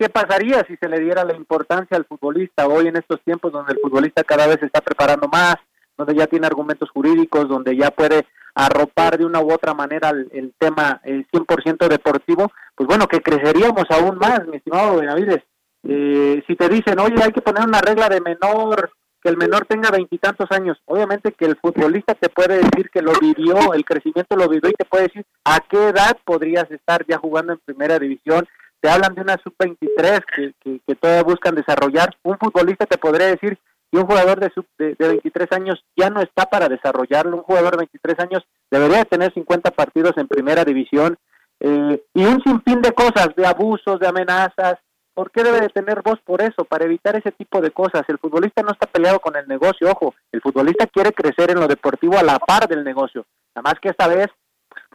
¿Qué 0.00 0.08
pasaría 0.08 0.64
si 0.66 0.76
se 0.78 0.88
le 0.88 0.98
diera 0.98 1.24
la 1.24 1.36
importancia 1.36 1.94
al 1.94 2.06
futbolista 2.06 2.66
hoy 2.66 2.86
en 2.86 2.96
estos 2.96 3.20
tiempos 3.22 3.52
donde 3.52 3.74
el 3.74 3.80
futbolista 3.80 4.24
cada 4.24 4.46
vez 4.46 4.56
se 4.58 4.64
está 4.64 4.80
preparando 4.80 5.28
más, 5.28 5.56
donde 5.94 6.14
ya 6.14 6.26
tiene 6.26 6.46
argumentos 6.46 6.88
jurídicos, 6.88 7.46
donde 7.46 7.76
ya 7.76 7.90
puede 7.90 8.26
arropar 8.54 9.18
de 9.18 9.26
una 9.26 9.42
u 9.42 9.52
otra 9.52 9.74
manera 9.74 10.08
el, 10.08 10.54
tema 10.56 11.02
el 11.04 11.28
100% 11.28 11.86
deportivo? 11.86 12.50
Pues 12.74 12.86
bueno, 12.86 13.06
que 13.08 13.20
creceríamos 13.20 13.84
aún 13.90 14.16
más, 14.16 14.46
mi 14.46 14.56
estimado 14.56 14.96
Benavides. 14.96 15.42
Eh, 15.86 16.42
si 16.46 16.56
te 16.56 16.70
dicen, 16.70 16.98
oye, 16.98 17.22
hay 17.22 17.32
que 17.32 17.42
poner 17.42 17.64
una 17.64 17.82
regla 17.82 18.08
de 18.08 18.22
menor, 18.22 18.92
que 19.22 19.28
el 19.28 19.36
menor 19.36 19.66
tenga 19.66 19.90
veintitantos 19.90 20.50
años, 20.50 20.78
obviamente 20.86 21.32
que 21.32 21.44
el 21.44 21.56
futbolista 21.56 22.14
te 22.14 22.28
puede 22.28 22.56
decir 22.56 22.90
que 22.90 23.02
lo 23.02 23.12
vivió, 23.20 23.74
el 23.74 23.84
crecimiento 23.84 24.36
lo 24.36 24.48
vivió 24.48 24.70
y 24.70 24.74
te 24.74 24.84
puede 24.84 25.04
decir 25.04 25.26
a 25.44 25.60
qué 25.60 25.88
edad 25.88 26.16
podrías 26.24 26.70
estar 26.70 27.04
ya 27.06 27.18
jugando 27.18 27.52
en 27.52 27.58
primera 27.58 27.98
división, 27.98 28.46
te 28.80 28.88
hablan 28.88 29.14
de 29.14 29.20
una 29.20 29.36
sub-23 29.42 30.24
que, 30.34 30.80
que, 30.86 30.94
todavía 30.94 31.22
buscan 31.22 31.54
desarrollar. 31.54 32.16
Un 32.22 32.38
futbolista 32.38 32.86
te 32.86 32.96
podría 32.96 33.26
decir 33.26 33.58
que 33.92 33.98
un 33.98 34.06
jugador 34.06 34.40
de, 34.40 34.50
sub, 34.54 34.66
de, 34.78 34.94
23 34.98 35.52
años 35.52 35.84
ya 35.96 36.08
no 36.08 36.22
está 36.22 36.46
para 36.46 36.68
desarrollarlo. 36.68 37.36
Un 37.36 37.42
jugador 37.42 37.72
de 37.72 37.78
23 37.78 38.18
años 38.20 38.42
debería 38.70 39.04
tener 39.04 39.34
50 39.34 39.70
partidos 39.72 40.12
en 40.16 40.28
primera 40.28 40.64
división. 40.64 41.18
Eh, 41.60 42.02
y 42.14 42.24
un 42.24 42.42
sinfín 42.42 42.80
de 42.80 42.92
cosas, 42.92 43.28
de 43.36 43.46
abusos, 43.46 44.00
de 44.00 44.08
amenazas. 44.08 44.76
¿Por 45.20 45.32
qué 45.32 45.42
debe 45.42 45.60
de 45.60 45.68
tener 45.68 46.00
voz 46.00 46.18
por 46.24 46.40
eso? 46.40 46.64
Para 46.64 46.86
evitar 46.86 47.14
ese 47.14 47.30
tipo 47.30 47.60
de 47.60 47.70
cosas. 47.72 48.08
El 48.08 48.16
futbolista 48.16 48.62
no 48.62 48.72
está 48.72 48.86
peleado 48.86 49.20
con 49.20 49.36
el 49.36 49.46
negocio, 49.46 49.90
ojo. 49.90 50.14
El 50.32 50.40
futbolista 50.40 50.86
quiere 50.86 51.12
crecer 51.12 51.50
en 51.50 51.60
lo 51.60 51.68
deportivo 51.68 52.16
a 52.16 52.22
la 52.22 52.38
par 52.38 52.66
del 52.66 52.82
negocio. 52.82 53.26
Nada 53.54 53.68
más 53.68 53.74
que 53.82 53.90
esta 53.90 54.08
vez, 54.08 54.28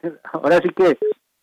ahora 0.33 0.57
sí 0.63 0.69
que 0.69 0.97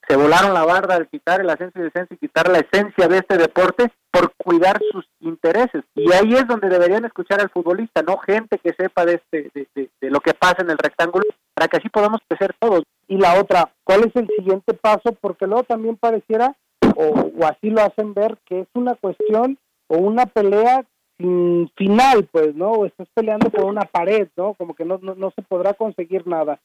se 0.09 0.17
volaron 0.17 0.53
la 0.53 0.65
barda 0.65 0.97
al 0.97 1.07
quitar 1.07 1.41
el 1.41 1.51
ascenso 1.51 1.79
y 1.79 1.83
descenso 1.83 2.15
y 2.15 2.17
quitar 2.17 2.49
la 2.49 2.59
esencia 2.59 3.07
de 3.07 3.19
este 3.19 3.39
deporte 3.39 3.93
por 4.11 4.33
cuidar 4.37 4.81
sus 4.91 5.07
intereses. 5.21 5.85
Y 5.95 6.13
ahí 6.13 6.35
es 6.35 6.49
donde 6.49 6.69
deberían 6.69 7.05
escuchar 7.05 7.41
al 7.41 7.51
futbolista, 7.51 8.03
no 8.03 8.19
gente 8.19 8.59
que 8.59 8.73
sepa 8.73 9.05
de, 9.05 9.23
este, 9.23 9.49
de, 9.77 10.11
lo 10.11 10.19
que 10.19 10.35
pasa 10.35 10.57
en 10.59 10.71
el 10.71 10.79
rectángulo, 10.79 11.25
para 11.55 11.69
que 11.69 11.77
así 11.77 11.89
podamos 11.89 12.21
crecer 12.27 12.53
todos. 12.59 12.83
Y 13.07 13.17
la 13.17 13.41
otra, 13.41 13.73
¿cuál 13.85 14.01
es 14.01 14.17
el 14.17 14.27
siguiente 14.37 14.75
paso? 14.75 15.17
Porque 15.21 15.47
luego 15.47 15.63
también 15.63 15.97
pareciera, 15.97 16.57
o, 17.11 17.47
así 17.47 17.71
lo 17.71 17.83
hacen 17.83 18.15
ver, 18.15 18.39
que 18.47 18.61
es 18.61 18.69
una 18.75 18.95
cuestión 18.95 19.59
o 19.89 19.99
una 19.99 20.27
pelea 20.27 20.85
sin 21.19 21.71
final, 21.77 22.29
pues, 22.31 22.55
¿no? 22.55 22.73
O 22.73 22.87
estás 22.87 23.09
peleando 23.15 23.51
por 23.51 23.65
una 23.65 23.83
pared, 23.83 24.29
¿no? 24.37 24.55
Como 24.55 24.75
que 24.75 24.85
no, 24.85 24.99
no, 24.99 25.33
se 25.35 25.43
podrá 25.43 25.75
conseguir 25.75 26.27
nada. 26.27 26.59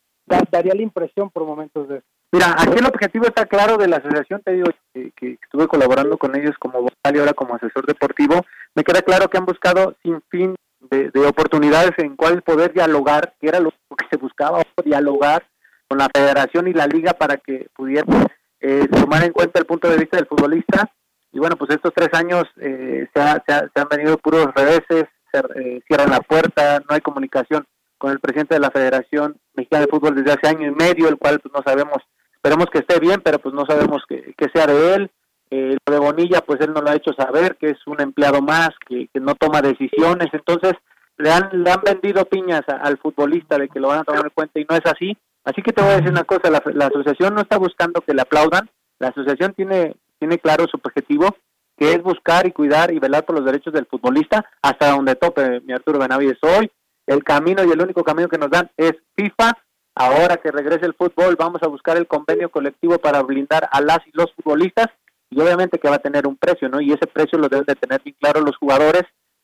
daría 0.51 0.73
la 0.73 0.81
impresión 0.81 1.29
por 1.29 1.45
momentos 1.45 1.87
de 1.87 1.97
eso. 1.97 2.05
Mira, 2.31 2.55
aquí 2.57 2.77
el 2.77 2.85
objetivo 2.85 3.25
está 3.25 3.45
claro 3.45 3.77
de 3.77 3.87
la 3.87 3.97
asociación, 3.97 4.41
te 4.43 4.51
digo 4.51 4.67
que, 4.93 5.37
estuve 5.41 5.67
colaborando 5.67 6.17
con 6.17 6.35
ellos 6.35 6.55
como 6.59 6.81
vocal 6.81 7.15
y 7.15 7.19
ahora 7.19 7.33
como 7.33 7.55
asesor 7.55 7.85
deportivo, 7.85 8.41
me 8.75 8.83
queda 8.83 9.01
claro 9.01 9.29
que 9.29 9.37
han 9.37 9.45
buscado 9.45 9.95
sin 10.03 10.21
fin 10.29 10.55
de, 10.89 11.09
oportunidades 11.25 11.91
en 11.97 12.15
cuál 12.15 12.41
poder 12.41 12.73
dialogar, 12.73 13.33
que 13.39 13.47
era 13.47 13.59
lo 13.59 13.71
que 13.71 14.05
se 14.11 14.17
buscaba, 14.17 14.61
dialogar 14.83 15.45
con 15.87 15.99
la 15.99 16.09
federación 16.13 16.67
y 16.67 16.73
la 16.73 16.87
liga 16.87 17.13
para 17.13 17.37
que 17.37 17.67
pudieran 17.73 18.27
eh, 18.59 18.87
tomar 18.87 19.23
en 19.23 19.33
cuenta 19.33 19.59
el 19.59 19.65
punto 19.65 19.89
de 19.89 19.97
vista 19.97 20.17
del 20.17 20.27
futbolista. 20.27 20.89
Y 21.31 21.39
bueno, 21.39 21.55
pues 21.57 21.69
estos 21.71 21.93
tres 21.93 22.09
años 22.13 22.45
eh, 22.59 23.07
se, 23.13 23.21
han 23.21 23.87
venido 23.89 24.17
puros 24.17 24.47
reveses, 24.55 25.05
se 25.31 25.39
eh, 25.55 25.81
cierran 25.87 26.09
la 26.09 26.21
puerta, 26.21 26.79
no 26.79 26.95
hay 26.95 27.01
comunicación 27.01 27.65
con 27.97 28.11
el 28.11 28.19
presidente 28.19 28.55
de 28.55 28.61
la 28.61 28.71
Federación 28.71 29.37
Mexicana 29.55 29.85
de 29.85 29.91
Fútbol 29.91 30.15
desde 30.15 30.31
hace 30.31 30.47
año 30.47 30.67
y 30.67 30.75
medio, 30.75 31.09
el 31.09 31.17
cual 31.17 31.39
pues 31.39 31.53
no 31.53 31.61
sabemos, 31.65 31.97
esperemos 32.33 32.67
que 32.71 32.79
esté 32.79 32.99
bien, 32.99 33.21
pero 33.23 33.39
pues 33.39 33.53
no 33.53 33.65
sabemos 33.65 34.03
que, 34.07 34.33
sea 34.53 34.67
de 34.67 34.95
él. 34.95 35.11
Eh, 35.49 35.77
lo 35.85 35.93
de 35.93 35.99
Bonilla, 35.99 36.41
pues 36.41 36.59
él 36.59 36.73
no 36.73 36.81
lo 36.81 36.89
ha 36.89 36.95
hecho 36.95 37.13
saber, 37.13 37.55
que 37.55 37.67
es 37.67 37.77
un 37.87 38.01
empleado 38.01 38.41
más, 38.41 38.71
que, 38.87 39.09
no 39.13 39.33
toma 39.35 39.61
decisiones, 39.61 40.27
entonces 40.33 40.73
le 41.17 41.31
han, 41.31 41.49
le 41.51 41.71
han 41.71 41.81
vendido 41.85 42.25
piñas 42.25 42.63
al 42.67 42.97
futbolista 42.97 43.57
de 43.57 43.69
que 43.69 43.79
lo 43.79 43.87
van 43.87 43.99
a 43.99 44.03
tomar 44.03 44.25
en 44.25 44.31
cuenta 44.31 44.59
y 44.59 44.65
no 44.69 44.75
es 44.75 44.85
así. 44.85 45.17
Así 45.47 45.61
que 45.61 45.71
te 45.71 45.81
voy 45.81 45.91
a 45.91 45.95
decir 45.95 46.11
una 46.11 46.25
cosa, 46.25 46.49
la, 46.49 46.87
asociación 46.87 47.33
no 47.33 47.39
está 47.39 47.57
buscando 47.57 48.01
que 48.01 48.13
le 48.13 48.21
aplaudan, 48.21 48.69
la 48.99 49.07
asociación 49.07 49.53
tiene, 49.53 49.95
tiene 50.19 50.39
claro 50.39 50.65
su 50.69 50.75
objetivo, 50.75 51.37
que 51.77 51.93
es 51.93 52.03
buscar 52.03 52.45
y 52.45 52.51
cuidar 52.51 52.93
y 52.93 52.99
velar 52.99 53.23
por 53.23 53.37
los 53.37 53.45
derechos 53.45 53.71
del 53.71 53.85
futbolista 53.85 54.45
hasta 54.61 54.91
donde 54.91 55.15
tope 55.15 55.61
mi 55.61 55.71
Arturo 55.71 55.99
Benavides 55.99 56.39
hoy. 56.41 56.69
El 57.05 57.23
camino 57.23 57.63
y 57.63 57.71
el 57.71 57.81
único 57.81 58.03
camino 58.03 58.27
que 58.27 58.37
nos 58.37 58.49
dan 58.49 58.69
es 58.75 58.91
FIFA. 59.15 59.53
Ahora 59.95 60.35
que 60.35 60.51
regrese 60.51 60.85
el 60.85 60.95
fútbol, 60.95 61.37
vamos 61.39 61.63
a 61.63 61.67
buscar 61.67 61.95
el 61.95 62.07
convenio 62.07 62.49
colectivo 62.49 62.97
para 62.97 63.21
blindar 63.21 63.69
a 63.71 63.79
las 63.79 64.05
y 64.05 64.11
los 64.11 64.33
futbolistas 64.33 64.87
y 65.29 65.39
obviamente 65.39 65.79
que 65.79 65.87
va 65.87 65.95
a 65.95 65.99
tener 65.99 66.27
un 66.27 66.35
precio, 66.35 66.67
¿no? 66.67 66.81
Y 66.81 66.91
ese 66.91 67.07
precio 67.07 67.39
lo 67.39 67.47
deben 67.47 67.65
de 67.65 67.75
tener 67.75 68.01
bien 68.03 68.17
claro 68.19 68.41
los 68.41 68.57
jugadores 68.57 69.03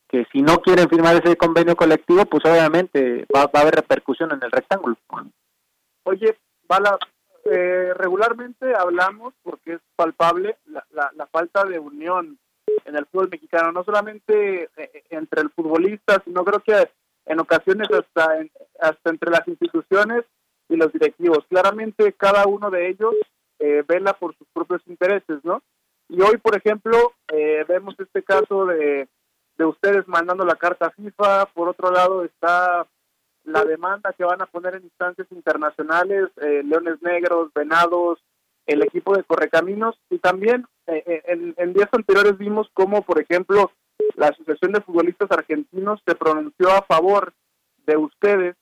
que 0.09 0.25
si 0.33 0.41
no 0.41 0.57
quieren 0.57 0.89
firmar 0.89 1.15
ese 1.15 1.37
convenio 1.37 1.77
colectivo, 1.77 2.25
pues 2.25 2.43
obviamente 2.43 3.25
va, 3.33 3.45
va 3.45 3.59
a 3.59 3.61
haber 3.61 3.75
repercusión 3.75 4.33
en 4.33 4.43
el 4.43 4.51
rectángulo. 4.51 4.97
Oye, 6.03 6.37
Bala, 6.67 6.97
eh, 7.45 7.93
regularmente 7.95 8.73
hablamos, 8.73 9.33
porque 9.43 9.73
es 9.73 9.81
palpable, 9.95 10.57
la, 10.65 11.11
la, 11.13 11.27
falta 11.27 11.65
de 11.65 11.77
unión 11.77 12.39
en 12.85 12.95
el 12.95 13.05
fútbol 13.05 13.29
mexicano, 13.29 13.71
no 13.71 13.83
solamente 13.83 14.69
eh, 14.77 15.03
entre 15.09 15.41
el 15.41 15.49
futbolista, 15.49 16.21
sino 16.23 16.45
creo 16.45 16.61
que 16.61 16.89
en 17.25 17.39
ocasiones 17.39 17.87
hasta, 17.91 18.45
hasta 18.79 19.09
entre 19.09 19.31
las 19.31 19.47
instituciones 19.47 20.23
y 20.69 20.77
los 20.77 20.91
directivos. 20.93 21.45
Claramente 21.49 22.13
cada 22.13 22.45
uno 22.47 22.69
de 22.69 22.89
ellos 22.89 23.13
eh, 23.59 23.83
vela 23.87 24.13
por 24.13 24.35
sus 24.37 24.47
propios 24.53 24.81
intereses, 24.87 25.43
¿no? 25.43 25.61
Y 26.09 26.21
hoy, 26.21 26.37
por 26.37 26.55
ejemplo, 26.55 27.13
vemos 27.67 27.95
este 27.97 28.21
caso 28.23 28.65
de, 28.65 29.07
de 29.57 29.65
ustedes 29.65 30.07
mandando 30.07 30.45
la 30.45 30.55
carta 30.55 30.87
a 30.87 30.91
FIFA, 30.91 31.45
por 31.47 31.69
otro 31.69 31.91
lado 31.91 32.23
está 32.23 32.85
la 33.45 33.63
demanda 33.65 34.13
que 34.13 34.23
van 34.23 34.41
a 34.41 34.45
poner 34.45 34.75
en 34.75 34.83
instancias 34.83 35.27
internacionales, 35.31 36.29
eh, 36.37 36.61
Leones 36.63 37.01
Negros, 37.01 37.51
Venados, 37.53 38.19
el 38.65 38.81
equipo 38.81 39.15
de 39.15 39.23
Correcaminos 39.23 39.99
y 40.09 40.19
también 40.19 40.65
eh, 40.87 41.03
eh, 41.05 41.53
en, 41.57 41.73
días 41.73 41.89
anteriores 41.91 42.37
vimos 42.37 42.67
cómo, 42.73 43.01
por 43.01 43.19
ejemplo, 43.19 43.71
la 44.15 44.27
Asociación 44.27 44.71
de 44.71 44.81
Futbolistas 44.81 45.31
Argentinos 45.31 46.01
se 46.05 46.15
pronunció 46.15 46.71
a 46.71 46.83
favor 46.83 47.33
de 47.85 47.97
ustedes, 47.97 48.55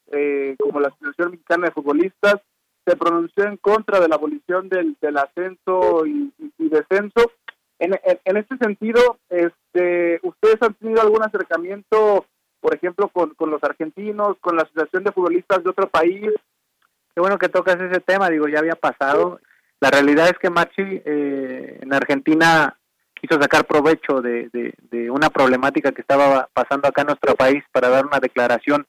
como 0.57 0.79
la 0.79 0.87
Asociación 0.87 1.31
Mexicana 1.31 1.67
de 1.67 1.73
Futbolistas, 1.73 2.41
se 2.85 2.95
pronunció 2.95 3.43
en 3.43 3.57
contra 3.57 3.99
de 3.99 4.07
la 4.07 4.15
abolición 4.15 4.67
del, 4.67 4.97
del 4.99 5.17
ascenso 5.17 6.07
y, 6.07 6.33
descenso. 6.57 7.31
En, 7.77 7.93
en, 7.93 8.19
en, 8.25 8.37
este 8.37 8.57
sentido, 8.57 9.19
este, 9.29 10.19
¿ustedes 10.23 10.57
han 10.61 10.73
tenido 10.73 11.01
algún 11.01 11.23
acercamiento 11.23 12.25
por 12.61 12.75
ejemplo, 12.75 13.09
con, 13.09 13.33
con 13.33 13.49
los 13.49 13.63
argentinos, 13.63 14.37
con 14.39 14.55
la 14.55 14.61
Asociación 14.63 15.03
de 15.03 15.11
Futbolistas 15.11 15.63
de 15.63 15.69
otro 15.69 15.89
país. 15.89 16.29
Qué 17.13 17.19
bueno 17.19 17.37
que 17.37 17.49
tocas 17.49 17.75
ese 17.81 17.99
tema, 17.99 18.29
digo, 18.29 18.47
ya 18.47 18.59
había 18.59 18.75
pasado. 18.75 19.39
La 19.81 19.89
realidad 19.89 20.27
es 20.27 20.37
que 20.37 20.49
Machi 20.49 21.01
eh, 21.03 21.79
en 21.81 21.93
Argentina 21.93 22.77
quiso 23.15 23.39
sacar 23.41 23.65
provecho 23.65 24.21
de, 24.21 24.49
de, 24.53 25.11
una 25.11 25.29
problemática 25.29 25.91
que 25.91 26.01
estaba 26.01 26.47
pasando 26.53 26.87
acá 26.87 27.01
en 27.01 27.07
nuestro 27.07 27.35
país 27.35 27.63
para 27.71 27.89
dar 27.89 28.05
una 28.05 28.19
declaración 28.19 28.87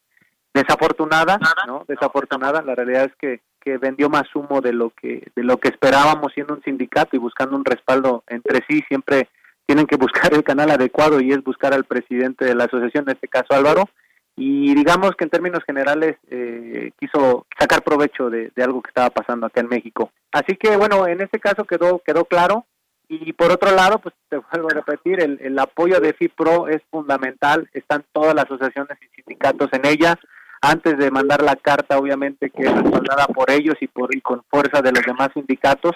desafortunada, 0.53 1.39
¿no? 1.67 1.83
Desafortunada. 1.87 2.61
La 2.61 2.75
realidad 2.75 3.05
es 3.05 3.15
que, 3.17 3.41
que 3.59 3.77
vendió 3.77 4.09
más 4.09 4.23
humo 4.35 4.61
de 4.61 4.73
lo 4.73 4.91
que 4.91 5.31
de 5.35 5.43
lo 5.43 5.57
que 5.57 5.69
esperábamos 5.69 6.31
siendo 6.33 6.53
un 6.53 6.63
sindicato 6.63 7.15
y 7.15 7.19
buscando 7.19 7.55
un 7.55 7.65
respaldo 7.65 8.23
entre 8.27 8.63
sí 8.67 8.83
siempre 8.87 9.29
tienen 9.65 9.85
que 9.87 9.95
buscar 9.95 10.33
el 10.33 10.43
canal 10.43 10.71
adecuado 10.71 11.21
y 11.21 11.31
es 11.31 11.43
buscar 11.43 11.73
al 11.73 11.85
presidente 11.85 12.45
de 12.45 12.55
la 12.55 12.65
asociación, 12.65 13.05
en 13.07 13.15
este 13.15 13.27
caso 13.27 13.47
Álvaro, 13.51 13.89
y 14.35 14.73
digamos 14.73 15.11
que 15.11 15.25
en 15.25 15.29
términos 15.29 15.63
generales 15.65 16.17
eh, 16.29 16.91
quiso 16.99 17.45
sacar 17.57 17.83
provecho 17.83 18.29
de, 18.29 18.51
algo 18.63 18.81
que 18.81 18.89
estaba 18.89 19.09
pasando 19.09 19.45
acá 19.45 19.61
en 19.61 19.67
México. 19.67 20.11
Así 20.31 20.55
que 20.57 20.75
bueno, 20.75 21.07
en 21.07 21.21
este 21.21 21.39
caso 21.39 21.65
quedó 21.65 21.99
quedó 21.99 22.25
claro. 22.25 22.65
Y 23.09 23.33
por 23.33 23.51
otro 23.51 23.69
lado, 23.75 23.99
pues 23.99 24.15
te 24.29 24.37
vuelvo 24.37 24.69
a 24.71 24.75
repetir, 24.75 25.21
el, 25.21 25.37
el 25.41 25.59
apoyo 25.59 25.99
de 25.99 26.13
FIPRO 26.13 26.69
es 26.69 26.81
fundamental, 26.89 27.69
están 27.73 28.03
todas 28.11 28.33
las 28.33 28.45
asociaciones 28.45 28.97
y 29.01 29.21
sindicatos 29.21 29.69
en 29.73 29.85
ella, 29.85 30.17
antes 30.63 30.97
de 30.97 31.11
mandar 31.11 31.43
la 31.43 31.57
carta 31.57 31.97
obviamente 31.97 32.49
que 32.49 32.63
es 32.63 32.73
respaldada 32.73 33.27
por 33.27 33.51
ellos 33.51 33.75
y 33.81 33.87
por 33.87 34.15
y 34.15 34.21
con 34.21 34.41
fuerza 34.49 34.81
de 34.81 34.93
los 34.93 35.03
demás 35.05 35.29
sindicatos, 35.33 35.91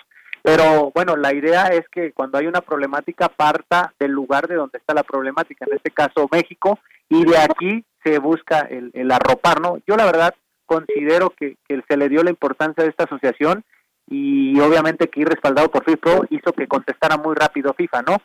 pero 0.47 0.91
bueno, 0.95 1.17
la 1.17 1.33
idea 1.33 1.67
es 1.67 1.89
que 1.89 2.13
cuando 2.13 2.37
hay 2.37 2.47
una 2.47 2.61
problemática 2.61 3.27
parta 3.27 3.93
del 3.99 4.11
lugar 4.11 4.47
de 4.47 4.55
donde 4.55 4.77
está 4.77 4.93
la 4.93 5.03
problemática, 5.03 5.65
en 5.69 5.75
este 5.75 5.91
caso 5.91 6.29
México, 6.31 6.79
y 7.09 7.25
de 7.25 7.37
aquí 7.37 7.83
se 8.01 8.17
busca 8.19 8.61
el, 8.61 8.89
el 8.93 9.11
arropar, 9.11 9.59
¿no? 9.59 9.79
Yo 9.85 9.97
la 9.97 10.05
verdad 10.05 10.33
considero 10.65 11.31
que, 11.31 11.57
que 11.67 11.83
se 11.85 11.97
le 11.97 12.07
dio 12.07 12.23
la 12.23 12.29
importancia 12.29 12.81
de 12.81 12.89
esta 12.89 13.03
asociación 13.03 13.65
y 14.09 14.57
obviamente 14.61 15.09
que 15.09 15.19
ir 15.19 15.27
respaldado 15.27 15.69
por 15.69 15.83
FIFA 15.83 16.27
hizo 16.29 16.53
que 16.53 16.65
contestara 16.65 17.17
muy 17.17 17.35
rápido 17.35 17.73
FIFA, 17.73 18.03
¿no? 18.03 18.15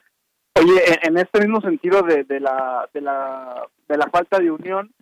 Oye, 0.55 0.81
en, 1.03 1.19
este 1.19 1.41
mismo 1.41 1.61
sentido 1.61 2.03
de, 2.03 2.23
de, 2.23 2.39
la, 2.39 2.89
de, 2.95 3.01
la, 3.01 3.67
de 3.89 3.97
la 3.97 4.07
falta 4.07 4.39
de 4.39 4.49
unión, 4.49 4.93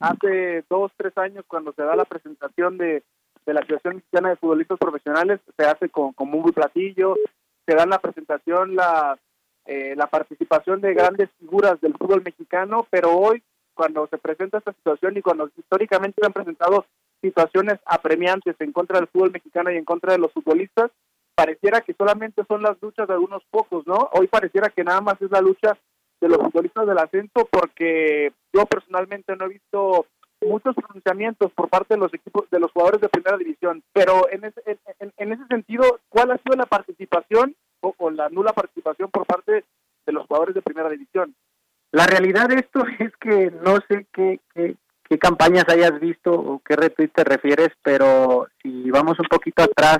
hace 0.00 0.64
dos, 0.68 0.92
tres 0.98 1.16
años 1.16 1.46
cuando 1.48 1.72
se 1.72 1.82
da 1.82 1.96
la 1.96 2.04
presentación 2.04 2.76
de, 2.76 3.04
de 3.46 3.54
la 3.54 3.60
Asociación 3.60 3.96
Mexicana 3.96 4.30
de 4.30 4.36
Futbolistas 4.36 4.78
Profesionales 4.78 5.40
se 5.56 5.64
hace 5.64 5.88
con, 5.88 6.12
con 6.12 6.28
muy 6.28 6.52
platillo, 6.52 7.16
se 7.66 7.74
da 7.74 7.86
la 7.86 7.98
presentación 7.98 8.74
la, 8.76 9.18
eh, 9.66 9.94
la 9.96 10.06
participación 10.06 10.80
de 10.80 10.94
grandes 10.94 11.30
figuras 11.38 11.80
del 11.80 11.94
fútbol 11.94 12.22
mexicano, 12.24 12.86
pero 12.90 13.16
hoy 13.16 13.42
cuando 13.74 14.06
se 14.08 14.18
presenta 14.18 14.58
esta 14.58 14.72
situación 14.72 15.16
y 15.16 15.22
cuando 15.22 15.50
históricamente 15.56 16.16
se 16.20 16.26
han 16.26 16.32
presentado 16.32 16.84
situaciones 17.20 17.78
apremiantes 17.86 18.56
en 18.58 18.72
contra 18.72 18.98
del 18.98 19.08
fútbol 19.08 19.30
mexicano 19.30 19.70
y 19.70 19.76
en 19.76 19.84
contra 19.84 20.12
de 20.12 20.18
los 20.18 20.32
futbolistas, 20.32 20.90
pareciera 21.34 21.80
que 21.80 21.94
solamente 21.94 22.44
son 22.46 22.62
las 22.62 22.80
luchas 22.82 23.08
de 23.08 23.14
algunos 23.14 23.42
pocos, 23.50 23.86
¿no? 23.86 24.10
Hoy 24.12 24.26
pareciera 24.26 24.68
que 24.68 24.84
nada 24.84 25.00
más 25.00 25.20
es 25.22 25.30
la 25.30 25.40
lucha 25.40 25.78
de 26.20 26.28
los 26.28 26.38
futbolistas 26.38 26.86
del 26.86 26.98
ascenso 26.98 27.48
porque 27.50 28.32
yo 28.52 28.66
personalmente 28.66 29.34
no 29.36 29.46
he 29.46 29.50
visto 29.50 30.06
muchos 30.42 30.74
pronunciamientos 30.74 31.52
por 31.52 31.68
parte 31.68 31.94
de 31.94 32.00
los 32.00 32.12
equipos, 32.12 32.48
de 32.50 32.60
los 32.60 32.70
jugadores 32.72 33.00
de 33.00 33.08
primera 33.08 33.36
división, 33.36 33.82
pero 33.92 34.28
en 34.30 34.44
ese, 34.44 34.78
en, 34.98 35.32
ese 35.32 35.46
sentido, 35.46 36.00
¿cuál 36.08 36.30
ha 36.30 36.38
sido 36.38 36.56
la 36.56 36.66
participación 36.66 37.54
o, 37.80 38.10
la 38.10 38.28
nula 38.28 38.52
participación 38.52 39.10
por 39.10 39.26
parte 39.26 39.64
de 40.06 40.12
los 40.12 40.26
jugadores 40.26 40.54
de 40.54 40.62
primera 40.62 40.88
división? 40.88 41.34
La 41.90 42.06
realidad 42.06 42.48
de 42.48 42.56
esto 42.56 42.84
es 42.98 43.12
que 43.18 43.50
no 43.64 43.78
sé 43.88 44.06
qué, 44.12 44.40
qué, 44.54 44.76
campañas 45.18 45.68
hayas 45.68 46.00
visto 46.00 46.32
o 46.32 46.62
qué 46.64 46.74
retweet 46.74 47.08
te 47.08 47.22
refieres, 47.22 47.68
pero 47.82 48.48
si 48.62 48.90
vamos 48.90 49.18
un 49.18 49.26
poquito 49.26 49.62
atrás, 49.62 49.98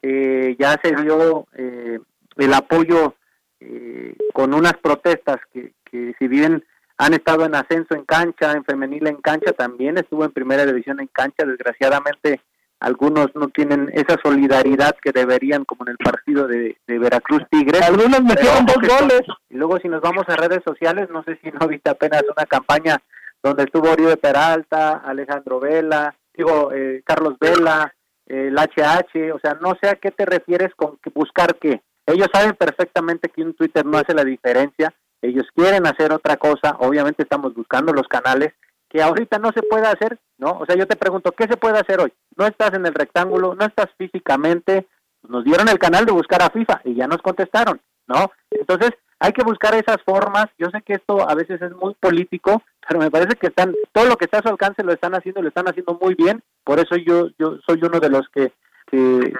eh, 0.00 0.56
ya 0.58 0.80
se 0.82 0.94
dio 1.02 1.46
eh, 1.52 1.98
el 2.36 2.54
apoyo 2.54 3.14
eh, 3.60 4.16
con 4.32 4.54
unas 4.54 4.72
protestas 4.78 5.36
que, 5.52 5.74
que 5.84 6.14
si 6.18 6.28
bien 6.28 6.64
han 6.98 7.14
estado 7.14 7.44
en 7.44 7.54
ascenso 7.54 7.94
en 7.94 8.04
cancha, 8.04 8.52
en 8.52 8.64
femenil 8.64 9.06
en 9.06 9.16
cancha, 9.16 9.52
también 9.52 9.96
estuvo 9.98 10.24
en 10.24 10.32
primera 10.32 10.66
división 10.66 11.00
en 11.00 11.06
cancha, 11.06 11.46
desgraciadamente 11.46 12.40
algunos 12.80 13.28
no 13.34 13.48
tienen 13.48 13.90
esa 13.92 14.16
solidaridad 14.22 14.94
que 15.02 15.10
deberían 15.10 15.64
como 15.64 15.84
en 15.84 15.92
el 15.92 15.98
partido 15.98 16.46
de, 16.46 16.76
Veracruz 16.86 17.42
Tigres. 17.50 17.82
Algunos 17.82 18.22
metieron 18.22 18.66
dos 18.66 18.76
goles. 18.76 19.22
Y 19.50 19.56
luego 19.56 19.78
si 19.78 19.88
nos 19.88 20.00
vamos 20.00 20.24
a 20.28 20.36
redes 20.36 20.60
sociales, 20.64 21.08
no 21.10 21.24
sé 21.24 21.38
si 21.42 21.50
no 21.50 21.66
viste 21.66 21.90
apenas 21.90 22.22
una 22.24 22.46
campaña 22.46 22.98
donde 23.42 23.64
estuvo 23.64 23.90
Oribe 23.90 24.16
Peralta, 24.16 24.98
Alejandro 24.98 25.60
Vela, 25.60 26.14
digo, 26.34 26.72
eh, 26.72 27.02
Carlos 27.04 27.34
Vela, 27.40 27.92
el 28.26 28.56
HH, 28.56 29.32
o 29.32 29.38
sea, 29.40 29.54
no 29.60 29.76
sé 29.80 29.88
a 29.88 29.96
qué 29.96 30.10
te 30.10 30.24
refieres 30.24 30.72
con 30.76 30.98
buscar 31.14 31.56
qué. 31.56 31.82
Ellos 32.06 32.28
saben 32.32 32.54
perfectamente 32.54 33.28
que 33.28 33.42
un 33.42 33.54
Twitter 33.54 33.84
no 33.84 33.98
hace 33.98 34.14
la 34.14 34.24
diferencia 34.24 34.92
ellos 35.22 35.46
quieren 35.54 35.86
hacer 35.86 36.12
otra 36.12 36.36
cosa, 36.36 36.76
obviamente 36.80 37.22
estamos 37.22 37.54
buscando 37.54 37.92
los 37.92 38.06
canales 38.08 38.54
que 38.88 39.02
ahorita 39.02 39.38
no 39.38 39.50
se 39.52 39.62
puede 39.62 39.86
hacer, 39.86 40.18
¿no? 40.38 40.52
O 40.52 40.66
sea, 40.66 40.76
yo 40.76 40.86
te 40.86 40.96
pregunto, 40.96 41.32
¿qué 41.32 41.44
se 41.44 41.56
puede 41.56 41.78
hacer 41.78 42.00
hoy? 42.00 42.12
No 42.36 42.46
estás 42.46 42.72
en 42.72 42.86
el 42.86 42.94
rectángulo, 42.94 43.54
no 43.54 43.66
estás 43.66 43.88
físicamente, 43.98 44.86
nos 45.28 45.44
dieron 45.44 45.68
el 45.68 45.78
canal 45.78 46.06
de 46.06 46.12
buscar 46.12 46.42
a 46.42 46.50
FIFA 46.50 46.80
y 46.84 46.94
ya 46.94 47.06
nos 47.06 47.18
contestaron, 47.18 47.80
¿no? 48.06 48.30
Entonces, 48.50 48.92
hay 49.20 49.32
que 49.32 49.42
buscar 49.42 49.74
esas 49.74 49.98
formas. 50.04 50.46
Yo 50.58 50.68
sé 50.70 50.80
que 50.82 50.94
esto 50.94 51.28
a 51.28 51.34
veces 51.34 51.60
es 51.60 51.72
muy 51.72 51.94
político, 51.94 52.62
pero 52.86 53.00
me 53.00 53.10
parece 53.10 53.36
que 53.36 53.48
están 53.48 53.74
todo 53.92 54.06
lo 54.06 54.16
que 54.16 54.26
está 54.26 54.38
a 54.38 54.42
su 54.42 54.48
alcance 54.48 54.84
lo 54.84 54.92
están 54.92 55.14
haciendo, 55.14 55.42
lo 55.42 55.48
están 55.48 55.68
haciendo 55.68 55.98
muy 56.00 56.14
bien. 56.14 56.42
Por 56.64 56.78
eso 56.78 56.96
yo 56.96 57.28
yo 57.38 57.58
soy 57.66 57.80
uno 57.82 57.98
de 58.00 58.10
los 58.10 58.28
que, 58.28 58.52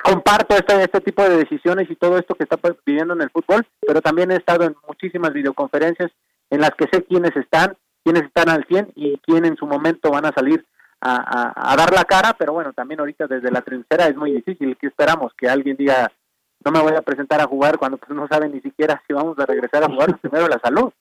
comparto 0.03 0.55
este 0.55 0.83
este 0.83 1.01
tipo 1.01 1.23
de 1.23 1.39
decisiones 1.39 1.91
y 1.91 1.97
todo 1.97 2.19
esto 2.19 2.35
que 2.35 2.45
está 2.45 2.59
viviendo 2.85 3.15
en 3.15 3.23
el 3.23 3.31
fútbol, 3.31 3.67
pero 3.81 4.01
también 4.01 4.31
he 4.31 4.37
estado 4.37 4.65
en 4.65 4.77
muchísimas 4.87 5.33
videoconferencias 5.33 6.11
en 6.51 6.61
las 6.61 6.71
que 6.71 6.87
sé 6.93 7.05
quiénes 7.05 7.35
están, 7.37 7.77
quiénes 8.05 8.25
están 8.25 8.49
al 8.49 8.65
100 8.67 8.93
y 8.95 9.19
quién 9.19 9.45
en 9.45 9.57
su 9.57 9.67
momento 9.67 10.11
van 10.11 10.27
a 10.27 10.33
salir 10.33 10.65
a, 11.01 11.53
a, 11.73 11.77
dar 11.77 11.93
la 11.93 12.05
cara, 12.05 12.35
pero 12.39 12.53
bueno, 12.53 12.73
también 12.73 13.01
ahorita 13.01 13.27
desde 13.27 13.51
la 13.51 13.63
trinchera 13.63 14.07
es 14.09 14.17
muy 14.17 14.33
difícil. 14.33 14.77
¿Qué 14.81 14.89
esperamos? 14.89 15.33
Que 15.35 15.49
alguien 15.49 15.77
diga, 15.77 16.11
no 16.65 16.73
me 16.73 16.81
voy 16.81 16.95
a 16.95 17.03
presentar 17.03 17.41
a 17.41 17.47
jugar 17.47 17.79
cuando 17.79 17.99
pues 17.99 18.11
no 18.11 18.27
saben 18.27 18.53
ni 18.53 18.61
siquiera 18.61 19.01
si 19.07 19.13
vamos 19.13 19.39
a 19.39 19.47
regresar 19.47 19.85
a 19.85 19.89
jugar 19.89 20.19
primero 20.19 20.49
la 20.49 20.59
salud. 20.59 20.93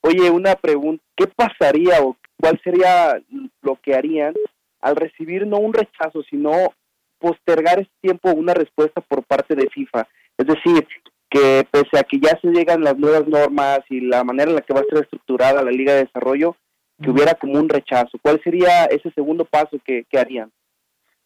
Oye, 0.00 0.30
una 0.30 0.54
pregunta, 0.54 1.02
¿qué 1.16 1.26
pasaría 1.26 2.00
o 2.02 2.16
cuál 2.40 2.60
sería 2.62 3.20
lo 3.62 3.76
que 3.82 3.94
harían 3.94 4.34
al 4.80 4.96
recibir 4.96 5.46
no 5.46 5.58
un 5.58 5.74
rechazo, 5.74 6.22
sino 6.30 6.72
postergar 7.18 7.78
ese 7.78 7.90
tiempo 8.00 8.30
una 8.32 8.54
respuesta 8.54 9.00
por 9.00 9.24
parte 9.24 9.54
de 9.54 9.68
FIFA? 9.68 10.06
Es 10.36 10.46
decir, 10.46 10.86
que 11.30 11.66
pese 11.70 11.98
a 11.98 12.04
que 12.04 12.18
ya 12.18 12.38
se 12.40 12.48
llegan 12.48 12.82
las 12.82 12.96
nuevas 12.96 13.26
normas 13.26 13.80
y 13.90 14.00
la 14.00 14.24
manera 14.24 14.50
en 14.50 14.56
la 14.56 14.62
que 14.62 14.72
va 14.72 14.80
a 14.80 14.84
ser 14.84 15.02
estructurada 15.02 15.62
la 15.62 15.70
Liga 15.70 15.94
de 15.94 16.04
Desarrollo, 16.04 16.56
que 17.02 17.10
hubiera 17.10 17.34
como 17.34 17.58
un 17.58 17.68
rechazo. 17.68 18.18
¿Cuál 18.22 18.40
sería 18.42 18.86
ese 18.86 19.10
segundo 19.12 19.44
paso 19.44 19.78
que, 19.84 20.04
harían? 20.18 20.50